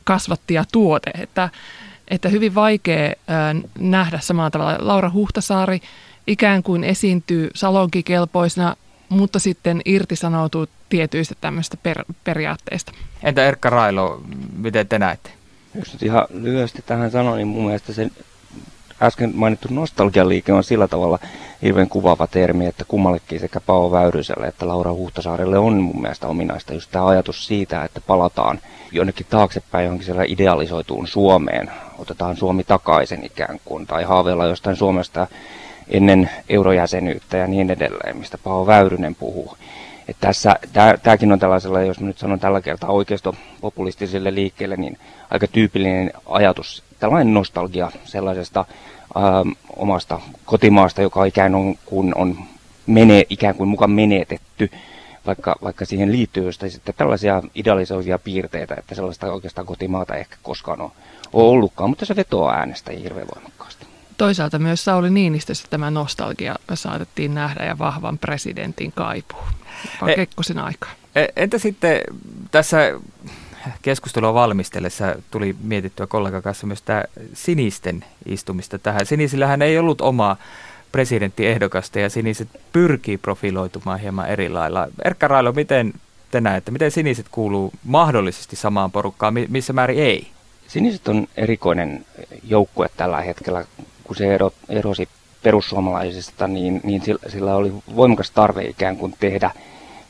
[0.05, 1.49] kasvattija tuote, että,
[2.09, 4.77] että hyvin vaikea ää, nähdä samalla tavalla.
[4.81, 5.81] Laura Huhtasaari
[6.27, 8.77] ikään kuin esiintyy salonkikelpoisena,
[9.09, 12.93] mutta sitten irtisanoutuu tietyistä tämmöistä per, periaatteista.
[13.23, 14.23] Entä Erkka Railo,
[14.57, 15.31] miten te näette?
[15.75, 18.11] Jos nyt ihan lyhyesti tähän sanoin, niin mun mielestä se
[19.03, 21.19] äsken mainittu nostalgialiike on sillä tavalla
[21.63, 26.75] hirveän kuvaava termi, että kummallekin sekä Paavo Väyryselle että Laura Huhtasaarelle on mun mielestä ominaista
[26.75, 28.61] just tämä ajatus siitä, että palataan
[28.93, 35.27] jonnekin taaksepäin johonkin siellä idealisoituun Suomeen, otetaan Suomi takaisin ikään kuin, tai haaveilla jostain Suomesta
[35.89, 39.57] ennen eurojäsenyyttä ja niin edelleen, mistä Paavo Väyrynen puhuu.
[40.09, 40.57] Että tässä,
[41.03, 44.99] tämäkin on tällaisella, jos nyt sanon tällä kertaa oikeistopopulistiselle liikkeelle, niin
[45.31, 48.65] aika tyypillinen ajatus, tällainen nostalgia sellaisesta
[49.17, 51.53] ähm, omasta kotimaasta, joka ikään
[51.85, 52.39] kuin on
[52.87, 54.71] mene, ikään kuin mukaan menetetty,
[55.27, 60.37] vaikka, vaikka siihen liittyy jostain sitten tällaisia idealisoivia piirteitä, että sellaista oikeastaan kotimaata ei ehkä
[60.43, 60.91] koskaan ole,
[61.33, 63.87] ole ollutkaan, mutta se vetoaa äänestä hirveän voimakkaasti.
[64.19, 69.43] Toisaalta myös Sauli Niinistössä tämä nostalgia saatettiin nähdä ja vahvan presidentin kaipuu.
[70.07, 70.91] E- Kekkosen aikaa.
[71.17, 72.01] E- entä sitten
[72.51, 72.79] tässä
[73.83, 77.05] keskustelua valmistellessa tuli mietittyä kollegan kanssa myös tämä
[77.35, 79.07] sinisten istumista tähän.
[79.07, 80.37] Sinisillähän ei ollut omaa
[80.93, 84.89] presidenttiehdokasta ja siniset pyrkii profiloitumaan hieman eri lailla.
[85.05, 85.93] Erkka Railo, miten
[86.31, 90.31] te näette, miten siniset kuuluu mahdollisesti samaan porukkaan, missä määrin ei?
[90.69, 92.05] Siniset on erikoinen
[92.45, 93.65] joukkue tällä hetkellä,
[94.05, 95.09] kun se ero, erosi
[95.43, 99.51] perussuomalaisista, niin, niin sillä oli voimakas tarve ikään kuin tehdä–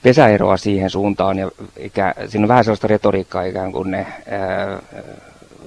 [0.02, 4.82] pesäeroa siihen suuntaan ja ikä, siinä on vähän sellaista retoriikkaa ikään kuin ne ää,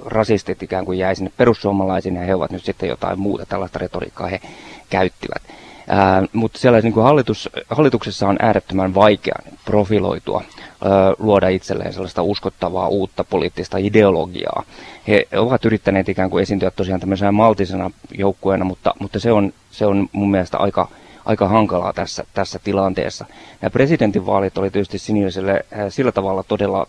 [0.05, 4.27] rasistit ikään kuin jäi sinne perussuomalaisiin ja he ovat nyt sitten jotain muuta, tällaista retoriikkaa
[4.27, 4.41] he
[4.89, 5.41] käyttivät.
[5.87, 10.43] Ää, mutta siellä niin kuin hallitus, hallituksessa on äärettömän vaikea profiloitua,
[10.83, 14.63] ää, luoda itselleen sellaista uskottavaa uutta poliittista ideologiaa.
[15.07, 19.85] He ovat yrittäneet ikään kuin esiintyä tosiaan tämmöisenä maltisena joukkueena, mutta, mutta se, on, se
[19.85, 20.87] on mun mielestä aika,
[21.29, 23.25] aika hankalaa tässä, tässä tilanteessa.
[23.61, 26.87] Nämä presidentinvaalit oli tietysti Siniselle sillä tavalla todella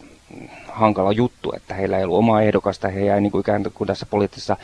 [0.69, 4.07] hankala juttu, että heillä ei ollut omaa ehdokasta, he jäi niin kuin ikään kuin tässä
[4.07, 4.57] poliittisessa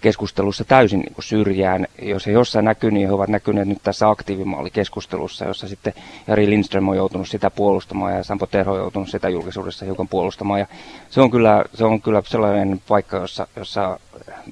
[0.00, 1.86] keskustelussa täysin niin kuin syrjään.
[2.02, 5.92] Jos he jossain näkyy, niin he ovat näkyneet nyt tässä aktiivimallikeskustelussa, jossa sitten
[6.26, 10.60] Jari Lindström on joutunut sitä puolustamaan ja Sampo Terho on joutunut sitä julkisuudessa hiukan puolustamaan.
[10.60, 10.66] Ja
[11.10, 14.00] se, on kyllä, se on kyllä sellainen paikka, jossa, jossa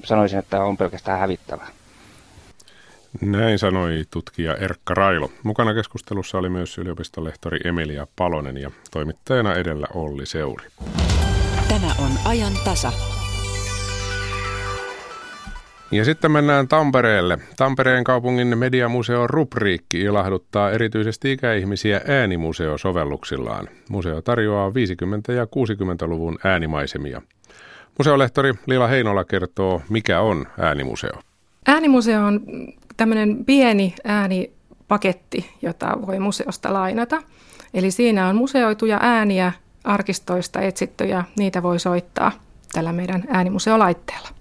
[0.03, 1.67] sanoisin, että on pelkästään hävittävää.
[3.21, 5.31] Näin sanoi tutkija Erkka Railo.
[5.43, 10.67] Mukana keskustelussa oli myös yliopistolehtori Emilia Palonen ja toimittajana edellä Olli Seuri.
[11.67, 12.91] Tämä on ajan tasa.
[15.91, 17.37] Ja sitten mennään Tampereelle.
[17.57, 23.67] Tampereen kaupungin mediamuseon rubriikki ilahduttaa erityisesti ikäihmisiä äänimuseo-sovelluksillaan.
[23.89, 27.21] Museo tarjoaa 50- ja 60-luvun äänimaisemia.
[27.97, 31.19] Museolehtori Lila Heinola kertoo, mikä on äänimuseo.
[31.67, 32.41] Äänimuseo on
[32.97, 37.21] tämmöinen pieni äänipaketti, jota voi museosta lainata.
[37.73, 39.51] Eli siinä on museoituja ääniä
[39.83, 42.31] arkistoista etsittyjä, niitä voi soittaa
[42.73, 44.34] tällä meidän äänimuseolaitteella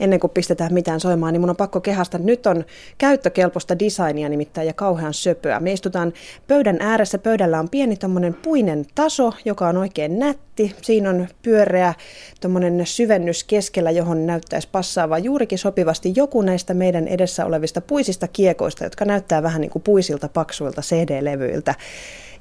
[0.00, 2.18] ennen kuin pistetään mitään soimaan, niin mun on pakko kehasta.
[2.18, 2.64] Nyt on
[2.98, 5.60] käyttökelpoista designia nimittäin ja kauhean söpöä.
[5.60, 6.12] Me istutaan
[6.48, 7.18] pöydän ääressä.
[7.18, 10.74] Pöydällä on pieni tommonen puinen taso, joka on oikein nätti.
[10.82, 11.94] Siinä on pyöreä
[12.40, 18.84] tommonen syvennys keskellä, johon näyttäisi passaavan juurikin sopivasti joku näistä meidän edessä olevista puisista kiekoista,
[18.84, 21.74] jotka näyttää vähän niin kuin puisilta paksuilta CD-levyiltä.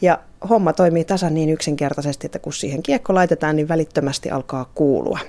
[0.01, 5.19] Ja homma toimii tasan niin yksinkertaisesti, että kun siihen kiekko laitetaan, niin välittömästi alkaa kuulua.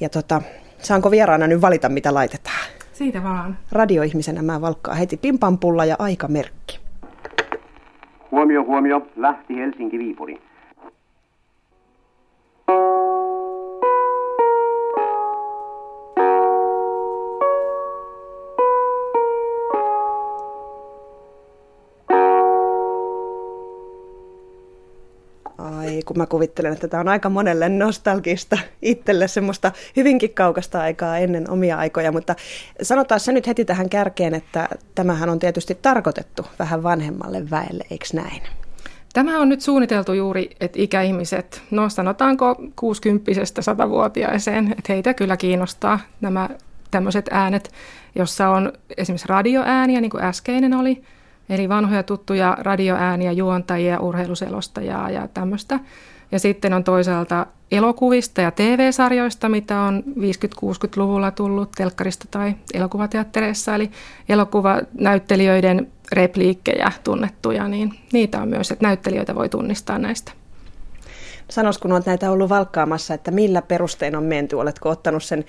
[0.00, 0.42] Ja tota,
[0.86, 2.66] Saanko vieraana nyt valita, mitä laitetaan?
[2.92, 3.58] Siitä vaan.
[3.72, 6.80] Radioihmisenä mä valkkaa heti pimpampulla ja aikamerkki.
[8.30, 9.06] Huomio, huomio.
[9.16, 10.45] Lähti Helsinki-Viipuri.
[25.96, 31.18] Ai, kun mä kuvittelen, että tämä on aika monelle nostalgista itselle semmoista hyvinkin kaukasta aikaa
[31.18, 32.34] ennen omia aikoja, mutta
[32.82, 38.06] sanotaan se nyt heti tähän kärkeen, että tämähän on tietysti tarkoitettu vähän vanhemmalle väelle, eikö
[38.12, 38.42] näin?
[39.12, 46.48] Tämä on nyt suunniteltu juuri, että ikäihmiset, no sanotaanko 60-100-vuotiaiseen, että heitä kyllä kiinnostaa nämä
[46.90, 47.70] tämmöiset äänet,
[48.14, 51.02] jossa on esimerkiksi radioääniä, niin kuin äskeinen oli,
[51.48, 55.80] Eli vanhoja tuttuja radioääniä, juontajia, urheiluselostajaa ja tämmöistä.
[56.32, 63.74] Ja sitten on toisaalta elokuvista ja TV-sarjoista, mitä on 50-60-luvulla tullut telkkarista tai elokuvateattereissa.
[63.74, 63.90] Eli
[64.28, 70.32] elokuvanäyttelijöiden repliikkejä tunnettuja, niin niitä on myös, että näyttelijöitä voi tunnistaa näistä.
[71.50, 74.56] Sanois, kun olet näitä ollut valkkaamassa, että millä perustein on menty?
[74.56, 75.44] Oletko ottanut sen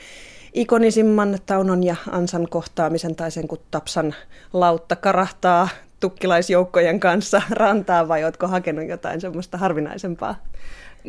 [0.54, 4.16] ikonisimman Taunon ja Ansan kohtaamisen tai sen, kun Tapsan
[4.54, 5.68] lautta karahtaa
[6.00, 10.36] tukkilaisjoukkojen kanssa rantaa vai oletko hakenut jotain semmoista harvinaisempaa?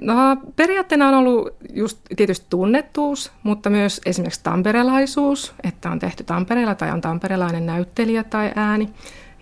[0.01, 0.15] No
[0.57, 6.91] periaatteena on ollut just tietysti tunnettuus, mutta myös esimerkiksi tamperelaisuus, että on tehty Tampereella tai
[6.91, 8.89] on tamperelainen näyttelijä tai ääni.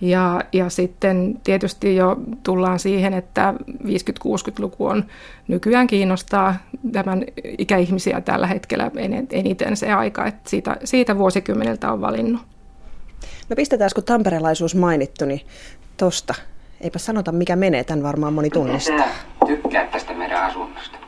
[0.01, 5.05] Ja, ja sitten tietysti jo tullaan siihen, että 50-60-luku on
[5.49, 6.57] nykyään kiinnostaa
[6.92, 7.24] tämän
[7.59, 8.90] ikäihmisiä tällä hetkellä
[9.30, 12.55] eniten se aika, että siitä, siitä vuosikymmeneltä on valinnut.
[13.48, 15.40] No pistetään, kun tamperelaisuus mainittu, niin
[15.96, 16.34] tosta.
[16.80, 19.06] Eipä sanota, mikä menee, tämän varmaan moni tunnistaa.
[19.46, 20.98] Tykkää tästä meidän asunnosta.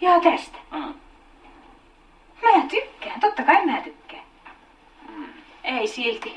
[0.00, 0.58] Joo, tästä.
[0.72, 0.94] Mm.
[2.42, 4.22] Mä tykkään, totta kai mä tykkään.
[5.08, 5.24] Mm.
[5.64, 6.36] Ei silti.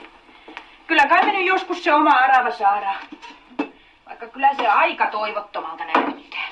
[0.88, 2.98] Kyllä kai me nyt joskus se oma arava saadaan.
[4.06, 6.48] Vaikka kyllä se aika toivottomalta näyttää.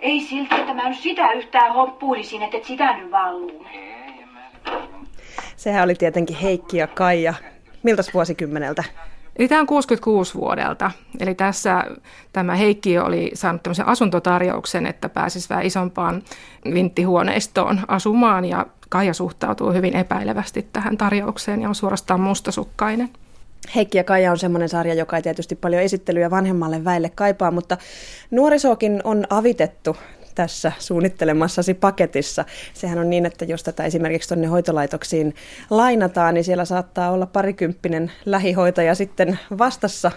[0.00, 4.01] Ei silti, että mä nyt sitä yhtään hoppuilisin, että et sitä nyt vaan luulen.
[5.56, 7.34] Sehän oli tietenkin Heikki ja Kaija.
[7.82, 8.84] Miltä vuosikymmeneltä?
[9.36, 10.90] Eli tämä on 66 vuodelta.
[11.20, 11.84] Eli tässä
[12.32, 16.22] tämä Heikki oli saanut tämmöisen asuntotarjouksen, että pääsisi vähän isompaan
[16.74, 23.10] vinttihuoneistoon asumaan ja Kaija suhtautuu hyvin epäilevästi tähän tarjoukseen ja on suorastaan mustasukkainen.
[23.74, 27.76] Heikki ja Kaija on semmoinen sarja, joka ei tietysti paljon esittelyä vanhemmalle väelle kaipaa, mutta
[28.30, 29.96] nuorisokin on avitettu
[30.34, 32.44] tässä suunnittelemassasi paketissa.
[32.74, 35.34] Sehän on niin, että jos tätä esimerkiksi tuonne hoitolaitoksiin
[35.70, 40.10] lainataan, niin siellä saattaa olla parikymppinen lähihoitaja sitten vastassa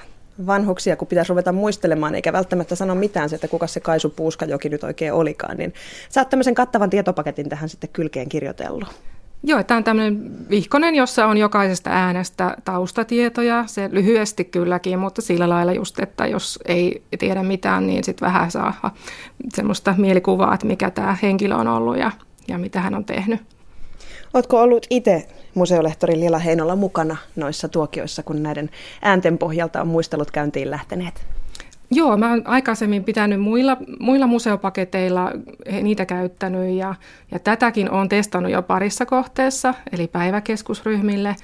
[0.47, 4.83] vanhuksia, kun pitäisi ruveta muistelemaan, eikä välttämättä sano mitään että kuka se Kaisu Puuskajoki nyt
[4.83, 5.73] oikein olikaan, niin
[6.09, 8.87] sä oot tämmöisen kattavan tietopaketin tähän sitten kylkeen kirjoitellut.
[9.43, 15.49] Joo, tämä on tämmöinen vihkonen, jossa on jokaisesta äänestä taustatietoja, se lyhyesti kylläkin, mutta sillä
[15.49, 18.95] lailla just, että jos ei tiedä mitään, niin sitten vähän saa
[19.53, 22.11] semmoista mielikuvaa, että mikä tämä henkilö on ollut ja,
[22.47, 23.41] ja mitä hän on tehnyt.
[24.33, 28.69] Oletko ollut itse museolehtori Lila Heinolla mukana noissa tuokioissa, kun näiden
[29.01, 31.34] äänten pohjalta on muistelut käyntiin lähteneet?
[31.91, 35.31] Joo, mä oon aikaisemmin pitänyt muilla, muilla museopaketeilla
[35.81, 36.95] niitä käyttänyt ja,
[37.31, 41.35] ja tätäkin on testannut jo parissa kohteessa, eli päiväkeskusryhmille.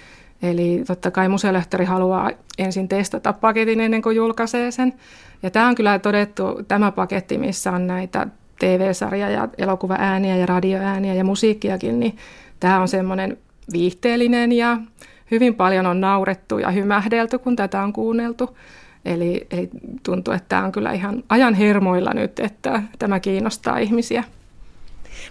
[0.41, 4.93] Eli totta kai museolehtori haluaa ensin testata paketin ennen kuin julkaisee sen.
[5.43, 8.27] Ja tämä on kyllä todettu, tämä paketti, missä on näitä
[8.59, 12.17] TV-sarja- ja elokuvaääniä ja radioääniä ja musiikkiakin, niin
[12.59, 13.37] tämä on semmoinen
[13.73, 14.77] viihteellinen ja
[15.31, 18.57] hyvin paljon on naurettu ja hymähdelty, kun tätä on kuunneltu.
[19.06, 19.70] Eli, eli
[20.04, 24.24] tuntuu, että tämä on kyllä ihan ajan hermoilla nyt, että tämä kiinnostaa ihmisiä.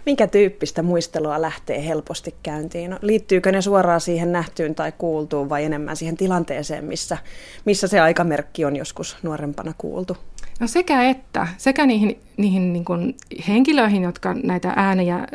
[0.06, 2.90] Minkä tyyppistä muistelua lähtee helposti käyntiin?
[2.90, 7.18] No, liittyykö ne suoraan siihen nähtyyn tai kuultuun vai enemmän siihen tilanteeseen, missä,
[7.64, 10.16] missä se aikamerkki on joskus nuorempana kuultu?
[10.60, 11.46] No sekä että.
[11.58, 13.16] Sekä niihin, niihin niin kuin
[13.48, 15.26] henkilöihin, jotka näitä ääniä,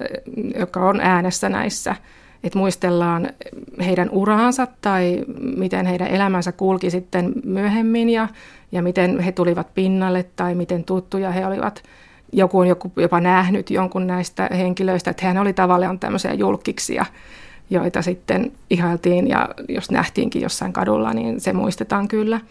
[0.60, 1.96] jotka on äänessä näissä
[2.46, 3.30] että muistellaan
[3.86, 5.24] heidän uraansa tai
[5.58, 8.28] miten heidän elämänsä kulki sitten myöhemmin ja,
[8.72, 11.84] ja miten he tulivat pinnalle tai miten tuttuja he olivat.
[12.32, 17.06] Joku on joku jopa nähnyt jonkun näistä henkilöistä, että hän oli tavallaan tämmöisiä julkiksia,
[17.70, 22.41] joita sitten ihailtiin ja jos nähtiinkin jossain kadulla, niin se muistetaan kyllä.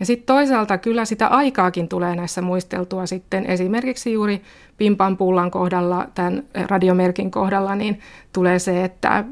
[0.00, 3.46] Ja sitten toisaalta kyllä sitä aikaakin tulee näissä muisteltua sitten.
[3.46, 4.42] Esimerkiksi juuri
[4.76, 8.00] Pimpan pullan kohdalla, tämän radiomerkin kohdalla, niin
[8.32, 9.24] tulee se, että,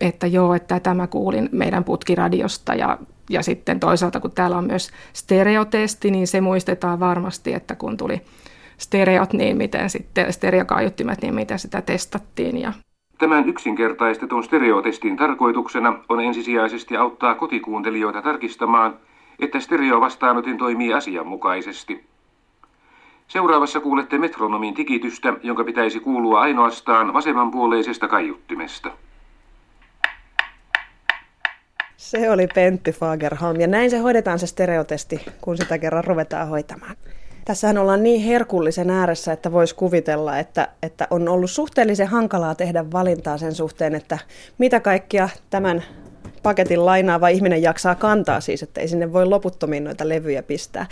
[0.00, 2.74] että joo, että tämä kuulin meidän putkiradiosta.
[2.74, 2.98] Ja,
[3.30, 8.20] ja sitten toisaalta kun täällä on myös stereotesti, niin se muistetaan varmasti, että kun tuli
[8.78, 12.72] stereot, niin miten sitten stereokaiuttimet, niin miten sitä testattiin ja
[13.18, 18.96] Tämän yksinkertaistetun stereotestin tarkoituksena on ensisijaisesti auttaa kotikuuntelijoita tarkistamaan,
[19.42, 22.04] että stereovastaanotin toimii asianmukaisesti.
[23.28, 28.90] Seuraavassa kuulette metronomin tikitystä, jonka pitäisi kuulua ainoastaan vasemmanpuoleisesta kaiuttimesta.
[31.96, 36.96] Se oli Pentti Fagerholm ja näin se hoidetaan se stereotesti, kun sitä kerran ruvetaan hoitamaan.
[37.44, 42.84] Tässähän ollaan niin herkullisen ääressä, että voisi kuvitella, että, että on ollut suhteellisen hankalaa tehdä
[42.92, 44.18] valintaa sen suhteen, että
[44.58, 45.82] mitä kaikkia tämän
[46.42, 50.86] paketin lainaava ihminen jaksaa kantaa siis, että ei sinne voi loputtomiin noita levyjä pistää.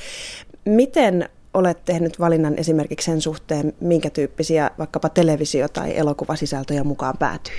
[0.65, 7.55] Miten olet tehnyt valinnan esimerkiksi sen suhteen, minkä tyyppisiä vaikkapa televisio- tai elokuvasisältöjä mukaan päätyy?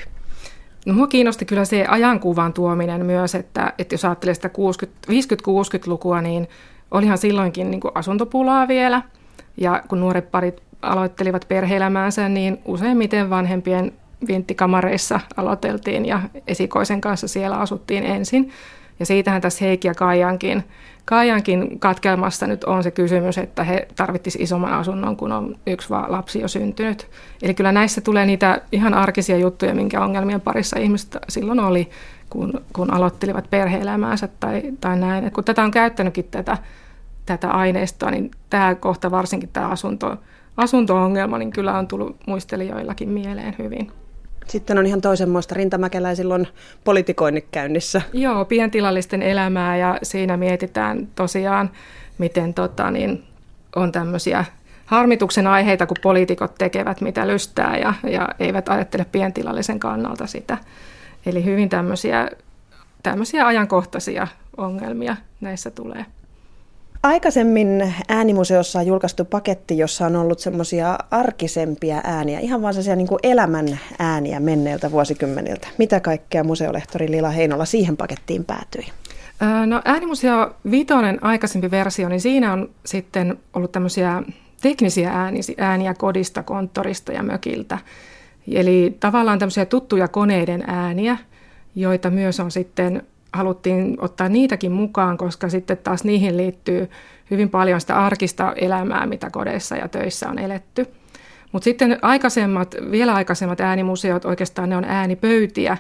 [0.86, 6.48] No, mua kiinnosti kyllä se ajankuvan tuominen myös, että, että jos ajattelee sitä 50-60-lukua, niin
[6.92, 9.02] olihan silloinkin niin kuin asuntopulaa vielä.
[9.58, 13.94] Ja kun nuoret parit aloittelivat perheelämäänsä, niin useimmiten vanhempien
[14.28, 18.52] vinttikamareissa aloiteltiin ja esikoisen kanssa siellä asuttiin ensin.
[19.00, 20.64] Ja siitähän tässä Heikki ja Kaijankin,
[21.06, 26.12] Kaijankin katkelmassa nyt on se kysymys, että he tarvittis isomman asunnon, kun on yksi vaan
[26.12, 27.08] lapsi jo syntynyt.
[27.42, 31.90] Eli kyllä näissä tulee niitä ihan arkisia juttuja, minkä ongelmien parissa ihmiset silloin oli,
[32.30, 35.26] kun, kun aloittelivat perhe-elämäänsä tai, tai näin.
[35.26, 36.58] Et kun tätä on käyttänytkin tätä,
[37.26, 40.18] tätä aineistoa, niin tämä kohta varsinkin tämä asunto,
[40.58, 43.92] asunto-ongelma, niin kyllä on tullut muistelijoillakin mieleen hyvin.
[44.50, 46.48] Sitten on ihan toisenmoista rintamäkelää silloin
[46.84, 48.02] politikoinnit käynnissä.
[48.14, 51.70] Joo, pientilallisten elämää ja siinä mietitään tosiaan,
[52.18, 53.24] miten tota, niin,
[53.76, 54.46] on tämmöisiä
[54.86, 60.58] harmituksen aiheita, kun poliitikot tekevät mitä lystää ja, ja eivät ajattele pientilallisen kannalta sitä.
[61.26, 62.30] Eli hyvin tämmöisiä,
[63.04, 64.28] tämmöisiä ajankohtaisia
[64.58, 66.06] ongelmia näissä tulee.
[67.04, 73.08] Aikaisemmin äänimuseossa on julkaistu paketti, jossa on ollut semmoisia arkisempia ääniä, ihan vaan sellaisia niin
[73.24, 75.68] elämän ääniä menneiltä vuosikymmeniltä.
[75.78, 78.86] Mitä kaikkea museolehtori Lila Heinola siihen pakettiin päätyi?
[79.66, 84.24] No äänimuseo Vitoinen aikaisempi versio, niin siinä on sitten ollut tämmöisiä
[84.62, 85.12] teknisiä
[85.58, 87.78] ääniä kodista, konttorista ja mökiltä.
[88.52, 91.18] Eli tavallaan tämmöisiä tuttuja koneiden ääniä,
[91.76, 96.90] joita myös on sitten haluttiin ottaa niitäkin mukaan, koska sitten taas niihin liittyy
[97.32, 100.88] hyvin paljon sitä arkista elämää, mitä kodeissa ja töissä on eletty.
[101.52, 105.78] Mutta sitten aikaisemmat, vielä aikaisemmat äänimuseot, oikeastaan ne on äänipöytiä,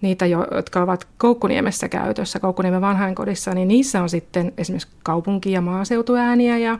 [0.00, 6.58] niitä, jotka ovat Koukkuniemessä käytössä, Koukkuniemen vanhainkodissa, niin niissä on sitten esimerkiksi kaupunki- ja maaseutuääniä
[6.58, 6.78] ja,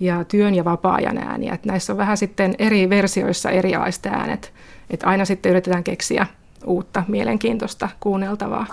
[0.00, 1.54] ja työn ja vapaa-ajan ääniä.
[1.54, 3.72] Et näissä on vähän sitten eri versioissa eri
[4.10, 4.52] äänet.
[4.90, 6.26] Et aina sitten yritetään keksiä
[6.66, 8.66] uutta mielenkiintoista kuunneltavaa.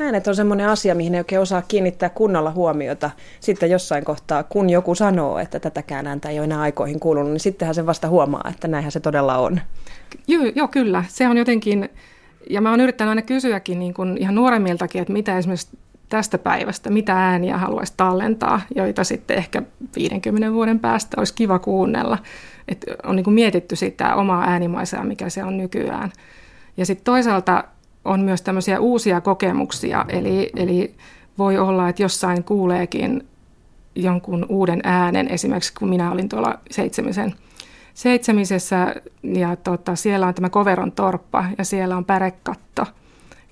[0.00, 3.10] Äänet on semmoinen asia, mihin ei oikein osaa kiinnittää kunnolla huomiota.
[3.40, 7.40] Sitten jossain kohtaa, kun joku sanoo, että tätäkään ääntä ei ole enää aikoihin kuulunut, niin
[7.40, 9.60] sittenhän se vasta huomaa, että näinhän se todella on.
[10.28, 11.04] Joo, joo kyllä.
[11.08, 11.88] Se on jotenkin,
[12.50, 15.78] ja mä oon yrittänyt aina kysyäkin niin kuin ihan nuoremmiltakin, että mitä esimerkiksi
[16.08, 19.62] tästä päivästä, mitä ääniä haluaisi tallentaa, joita sitten ehkä
[19.96, 22.18] 50 vuoden päästä olisi kiva kuunnella.
[22.68, 26.12] Et on niin kuin mietitty sitä omaa äänimaisaa, mikä se on nykyään.
[26.76, 27.64] Ja sitten toisaalta
[28.06, 30.94] on myös tämmöisiä uusia kokemuksia, eli, eli
[31.38, 33.26] voi olla, että jossain kuuleekin
[33.94, 37.34] jonkun uuden äänen, esimerkiksi kun minä olin tuolla seitsemisen,
[37.94, 42.86] seitsemisessä, ja tota, siellä on tämä Koveron torppa, ja siellä on pärekatto,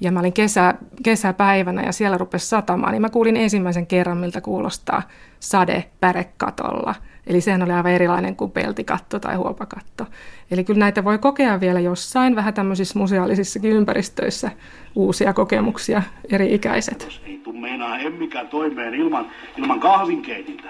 [0.00, 4.40] ja mä olin kesä, kesäpäivänä, ja siellä rupesi satamaan, niin mä kuulin ensimmäisen kerran, miltä
[4.40, 5.02] kuulostaa
[5.40, 6.94] sade pärekatolla–
[7.26, 10.06] Eli sehän oli aivan erilainen kuin peltikatto tai huopakatto.
[10.50, 14.50] Eli kyllä näitä voi kokea vielä jossain vähän tämmöisissä museaalisissakin ympäristöissä
[14.94, 16.02] uusia kokemuksia
[16.32, 17.20] eri ikäiset.
[17.26, 20.68] Ei tule meinaa emmikään toimeen ilman, ilman kahvinkeitintä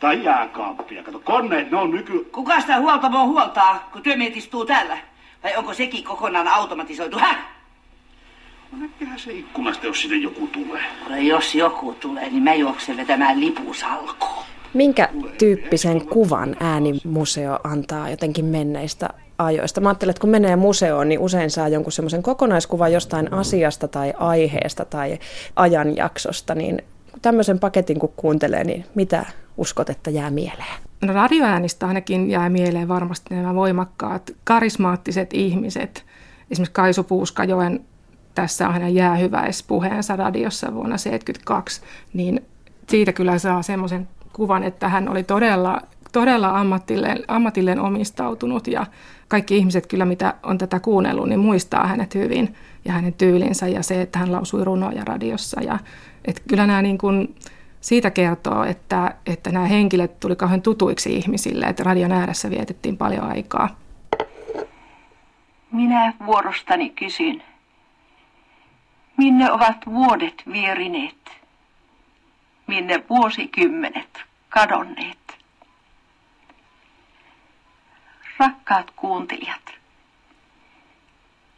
[0.00, 1.02] tai jääkaappia.
[1.02, 2.28] Kato, koneet, ne on nyky...
[2.32, 4.98] Kuka sitä huoltamoa huoltaa, kun työmiehet istuu täällä?
[5.42, 7.18] Vai onko sekin kokonaan automatisoitu?
[7.18, 7.38] Häh?
[8.72, 10.82] No näkköhän se ikkunasta, jos sinne joku tulee.
[11.08, 14.44] No jos joku tulee, niin mä juoksen vetämään lipusalkoon.
[14.74, 15.08] Minkä
[15.38, 19.08] tyyppisen kuvan äänimuseo antaa jotenkin menneistä
[19.38, 19.80] ajoista?
[19.80, 24.12] Mä ajattelen, että kun menee museoon, niin usein saa jonkun semmoisen kokonaiskuvan jostain asiasta tai
[24.16, 25.18] aiheesta tai
[25.56, 26.82] ajanjaksosta, niin
[27.22, 30.80] tämmöisen paketin kun kuuntelee, niin mitä uskot, että jää mieleen?
[31.00, 36.04] No radioäänistä ainakin jää mieleen varmasti nämä voimakkaat, karismaattiset ihmiset.
[36.50, 37.80] Esimerkiksi Kaisu Puuskajoen
[38.34, 41.80] tässä on hänen jäähyväispuheensa radiossa vuonna 1972,
[42.12, 42.44] niin
[42.88, 45.80] siitä kyllä saa semmoisen kuvan, että hän oli todella,
[46.12, 48.86] todella ammatilleen, ammatilleen omistautunut ja
[49.28, 52.54] kaikki ihmiset kyllä, mitä on tätä kuunnellut, niin muistaa hänet hyvin
[52.84, 55.60] ja hänen tyylinsä ja se, että hän lausui runoja radiossa.
[55.60, 55.78] Ja,
[56.24, 57.34] että kyllä nämä niin kuin,
[57.80, 63.24] siitä kertoo, että, että nämä henkilöt tuli kauhean tutuiksi ihmisille, että radion ääressä vietettiin paljon
[63.24, 63.68] aikaa.
[65.72, 67.42] Minä vuorostani kysyn,
[69.16, 71.39] minne ovat vuodet vierineet?
[72.70, 75.18] Minne vuosikymmenet kadonneet.
[78.38, 79.62] Rakkaat kuuntelijat,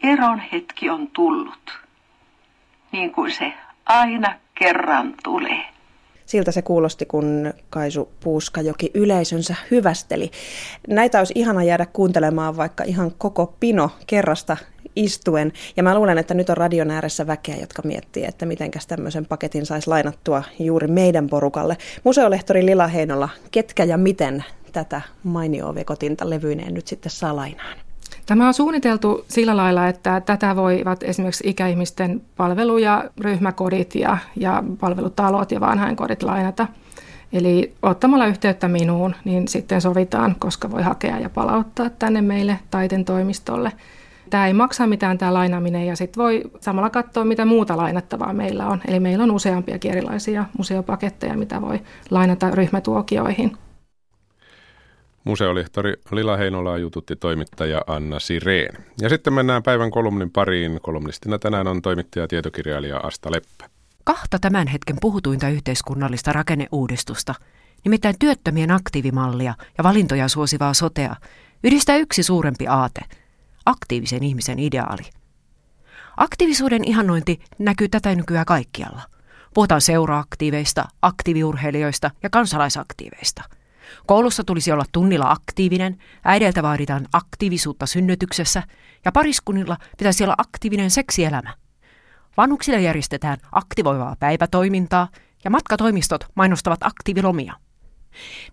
[0.03, 1.79] eron hetki on tullut,
[2.93, 3.53] niin kuin se
[3.87, 5.65] aina kerran tulee.
[6.27, 10.31] Siltä se kuulosti, kun Kaisu Puuskajoki yleisönsä hyvästeli.
[10.89, 14.57] Näitä olisi ihana jäädä kuuntelemaan vaikka ihan koko pino kerrasta
[14.97, 15.53] istuen.
[15.77, 19.67] Ja mä luulen, että nyt on radion ääressä väkeä, jotka miettii, että mitenkäs tämmöisen paketin
[19.67, 21.77] saisi lainattua juuri meidän porukalle.
[22.05, 27.77] Museolehtori Lila Heinola, ketkä ja miten tätä mainio vekotinta levyineen nyt sitten saa lainaan?
[28.27, 34.65] Tämä on suunniteltu sillä lailla, että tätä voivat esimerkiksi ikäihmisten palvelu- ja ryhmäkodit ja, ja
[34.81, 36.67] palvelutalot ja vanhainkodit lainata.
[37.33, 43.05] Eli ottamalla yhteyttä minuun, niin sitten sovitaan, koska voi hakea ja palauttaa tänne meille taiten
[43.05, 43.73] toimistolle.
[44.33, 48.67] Tämä ei maksa mitään tämä lainaaminen ja sitten voi samalla katsoa, mitä muuta lainattavaa meillä
[48.67, 48.81] on.
[48.89, 51.81] Eli meillä on useampia erilaisia museopaketteja, mitä voi
[52.11, 53.57] lainata ryhmätuokioihin.
[55.25, 58.85] Museolehtori Lila Heinola jututti toimittaja Anna Sireen.
[59.01, 60.81] Ja sitten mennään päivän kolumnin pariin.
[60.83, 63.69] Kolumnistina tänään on toimittaja tietokirjailija Asta Leppä.
[64.05, 67.35] Kahta tämän hetken puhutuinta yhteiskunnallista rakenneuudistusta,
[67.85, 71.17] nimittäin työttömien aktiivimallia ja valintoja suosivaa sotea,
[71.65, 73.01] yhdistää yksi suurempi aate,
[73.67, 75.03] aktiivisen ihmisen ideaali.
[76.17, 79.03] Aktiivisuuden ihannointi näkyy tätä nykyään kaikkialla.
[79.55, 83.43] Puhutaan seuraaktiiveista, aktiiviurheilijoista ja kansalaisaktiiveista–
[84.07, 88.63] Koulussa tulisi olla tunnilla aktiivinen, äideltä vaaditaan aktiivisuutta synnytyksessä
[89.05, 91.55] ja pariskunnilla pitäisi olla aktiivinen seksielämä.
[92.37, 95.09] Vanhuksille järjestetään aktivoivaa päivätoimintaa
[95.45, 97.55] ja matkatoimistot mainostavat aktiivilomia.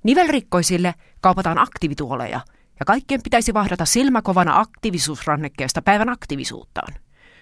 [0.04, 2.40] Nivelrikkoisille kaupataan aktiivituoleja
[2.80, 6.94] ja kaikkien pitäisi vahdata silmäkovana aktiivisuusrannekkeesta päivän aktiivisuuttaan.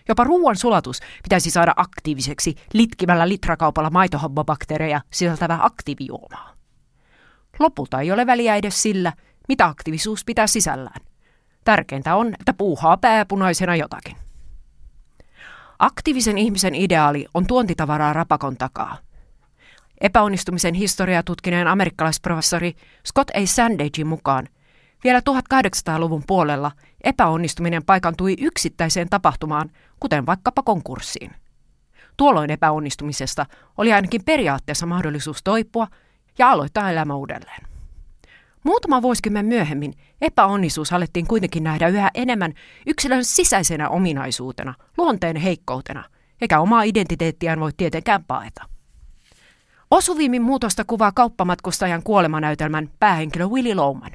[0.09, 6.53] Jopa ruoan sulatus pitäisi saada aktiiviseksi litkimällä litrakaupalla maitohabbobakteereja sisältävää aktiivijuomaa.
[7.59, 9.13] Lopulta ei ole väliä edes sillä,
[9.47, 11.01] mitä aktiivisuus pitää sisällään.
[11.63, 14.17] Tärkeintä on, että puuhaa pääpunaisena jotakin.
[15.79, 18.97] Aktiivisen ihmisen ideaali on tuontitavaraa rapakon takaa.
[20.01, 22.75] Epäonnistumisen historiaa tutkineen amerikkalaisprofessori
[23.07, 23.45] Scott A.
[23.45, 24.47] Sandagein mukaan
[25.03, 26.71] vielä 1800-luvun puolella
[27.03, 29.69] epäonnistuminen paikantui yksittäiseen tapahtumaan,
[29.99, 31.31] kuten vaikkapa konkurssiin.
[32.17, 33.45] Tuolloin epäonnistumisesta
[33.77, 35.87] oli ainakin periaatteessa mahdollisuus toipua–
[36.37, 37.67] ja aloittaa elämä uudelleen.
[38.63, 42.53] Muutama vuosikymmen myöhemmin epäonnisuus alettiin kuitenkin nähdä yhä enemmän
[42.85, 46.03] yksilön sisäisenä ominaisuutena, luonteen heikkoutena,
[46.41, 48.63] eikä omaa identiteettiään voi tietenkään paeta.
[49.91, 54.11] Osuvimmin muutosta kuvaa kauppamatkustajan kuolemanäytelmän päähenkilö Willy Lowman.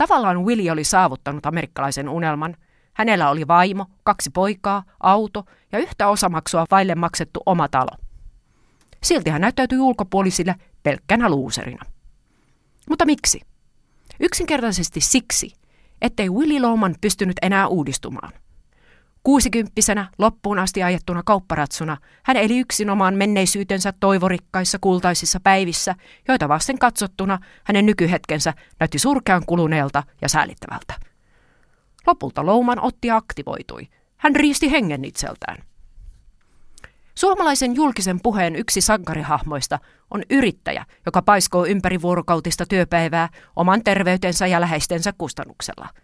[0.00, 2.56] Tavallaan Willy oli saavuttanut amerikkalaisen unelman.
[2.92, 7.90] Hänellä oli vaimo, kaksi poikaa, auto ja yhtä osamaksua vaille maksettu oma talo.
[9.02, 11.84] Silti hän näyttäytyi ulkopuolisille pelkkänä luuserina.
[12.88, 13.40] Mutta miksi?
[14.20, 15.52] Yksinkertaisesti siksi,
[16.02, 18.32] ettei Willy Lowman pystynyt enää uudistumaan–
[19.22, 25.94] Kuusikymppisenä loppuun asti ajettuna kaupparatsuna hän eli yksinomaan menneisyytensä toivorikkaissa kultaisissa päivissä,
[26.28, 30.94] joita vasten katsottuna hänen nykyhetkensä näytti surkean kuluneelta ja säälittävältä.
[32.06, 33.88] Lopulta Louman otti aktivoitui.
[34.16, 35.62] Hän riisti hengen itseltään.
[37.14, 39.78] Suomalaisen julkisen puheen yksi sankarihahmoista
[40.10, 45.88] on yrittäjä, joka paiskoo ympäri vuorokautista työpäivää oman terveytensä ja läheistensä kustannuksella–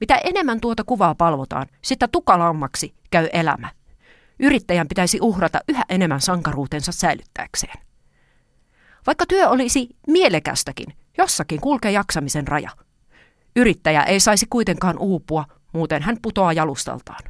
[0.00, 3.70] mitä enemmän tuota kuvaa palvotaan, sitä tukalammaksi käy elämä.
[4.40, 7.78] Yrittäjän pitäisi uhrata yhä enemmän sankaruutensa säilyttääkseen.
[9.06, 10.86] Vaikka työ olisi mielekästäkin,
[11.18, 12.70] jossakin kulkee jaksamisen raja.
[13.56, 17.24] Yrittäjä ei saisi kuitenkaan uupua, muuten hän putoaa jalustaltaan.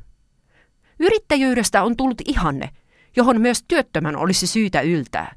[1.01, 2.71] Yrittäjyydestä on tullut ihanne,
[3.17, 5.35] johon myös työttömän olisi syytä yltää.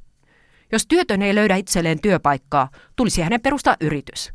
[0.71, 4.34] Jos työtön ei löydä itselleen työpaikkaa, tulisi hänen perustaa yritys.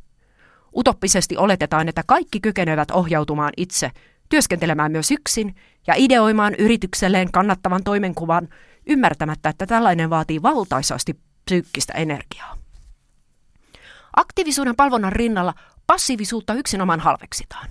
[0.77, 3.91] Utoppisesti oletetaan, että kaikki kykenevät ohjautumaan itse,
[4.29, 5.55] työskentelemään myös yksin
[5.87, 8.49] ja ideoimaan yritykselleen kannattavan toimenkuvan,
[8.87, 12.59] ymmärtämättä, että tällainen vaatii valtaisasti psyykkistä energiaa.
[14.17, 15.55] Aktiivisuuden palvonnan rinnalla
[15.87, 17.69] passiivisuutta yksinomaan halveksitaan.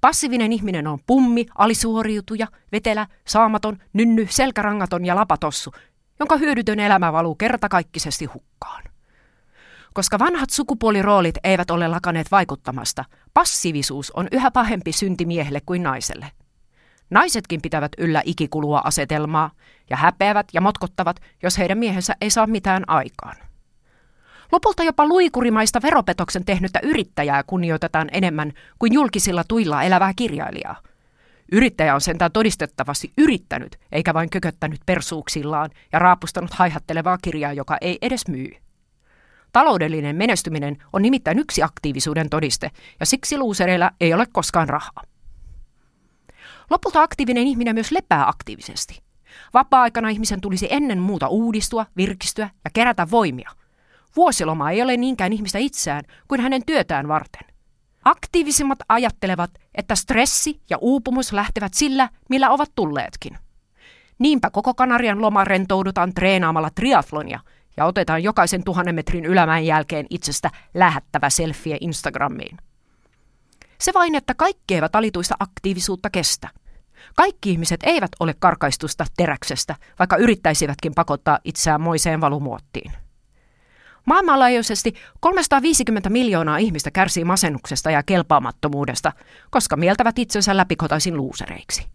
[0.00, 5.72] Passiivinen ihminen on pummi, alisuoriutuja, vetelä, saamaton, nynny, selkärangaton ja lapatossu,
[6.18, 8.84] jonka hyödytön elämä valuu kertakaikkisesti hukkaan.
[9.98, 16.26] Koska vanhat sukupuoliroolit eivät ole lakaneet vaikuttamasta, passiivisuus on yhä pahempi synti miehelle kuin naiselle.
[17.10, 19.50] Naisetkin pitävät yllä ikikulua asetelmaa
[19.90, 23.36] ja häpeävät ja motkottavat, jos heidän miehensä ei saa mitään aikaan.
[24.52, 30.82] Lopulta jopa luikurimaista veropetoksen tehnyttä yrittäjää kunnioitetaan enemmän kuin julkisilla tuilla elävää kirjailijaa.
[31.52, 37.98] Yrittäjä on sentään todistettavasti yrittänyt, eikä vain kököttänyt persuuksillaan ja raapustanut haihattelevaa kirjaa, joka ei
[38.02, 38.67] edes myy.
[39.58, 45.02] Taloudellinen menestyminen on nimittäin yksi aktiivisuuden todiste, ja siksi luusereilla ei ole koskaan rahaa.
[46.70, 49.02] Lopulta aktiivinen ihminen myös lepää aktiivisesti.
[49.54, 53.50] Vapaa-aikana ihmisen tulisi ennen muuta uudistua, virkistyä ja kerätä voimia.
[54.16, 57.42] Vuosiloma ei ole niinkään ihmistä itseään kuin hänen työtään varten.
[58.04, 63.38] Aktiivisimmat ajattelevat, että stressi ja uupumus lähtevät sillä, millä ovat tulleetkin.
[64.18, 67.40] Niinpä koko Kanarian loma rentoudutaan treenaamalla triathlonia–
[67.78, 72.56] ja otetaan jokaisen tuhannen metrin ylämäen jälkeen itsestä lähettävä selfie Instagramiin.
[73.80, 76.48] Se vain, että kaikki eivät alituista aktiivisuutta kestä.
[77.16, 82.92] Kaikki ihmiset eivät ole karkaistusta teräksestä, vaikka yrittäisivätkin pakottaa itseään moiseen valumuottiin.
[84.06, 89.12] Maailmanlaajuisesti 350 miljoonaa ihmistä kärsii masennuksesta ja kelpaamattomuudesta,
[89.50, 91.86] koska mieltävät itsensä läpikotaisin luusereiksi.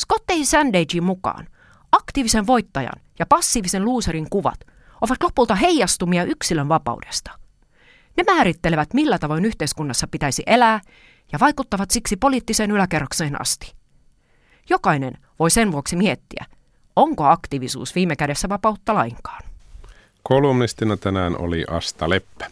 [0.00, 1.46] Scottei Sandagein mukaan
[1.92, 4.60] aktiivisen voittajan ja passiivisen luuserin kuvat
[5.00, 7.30] ovat lopulta heijastumia yksilön vapaudesta.
[8.16, 10.80] Ne määrittelevät, millä tavoin yhteiskunnassa pitäisi elää
[11.32, 13.74] ja vaikuttavat siksi poliittiseen yläkerrokseen asti.
[14.70, 16.44] Jokainen voi sen vuoksi miettiä,
[16.96, 19.42] onko aktiivisuus viime kädessä vapautta lainkaan.
[20.22, 22.46] Kolumnistina tänään oli Asta Leppä.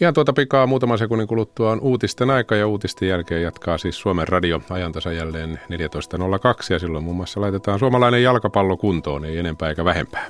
[0.00, 4.28] Ihan tuota pikaa muutaman sekunnin kuluttua on uutisten aika ja uutisten jälkeen jatkaa siis Suomen
[4.28, 5.76] radio ajantasa jälleen 14.02
[6.70, 10.26] ja silloin muun muassa laitetaan suomalainen jalkapallo kuntoon, ei enempää eikä vähempää.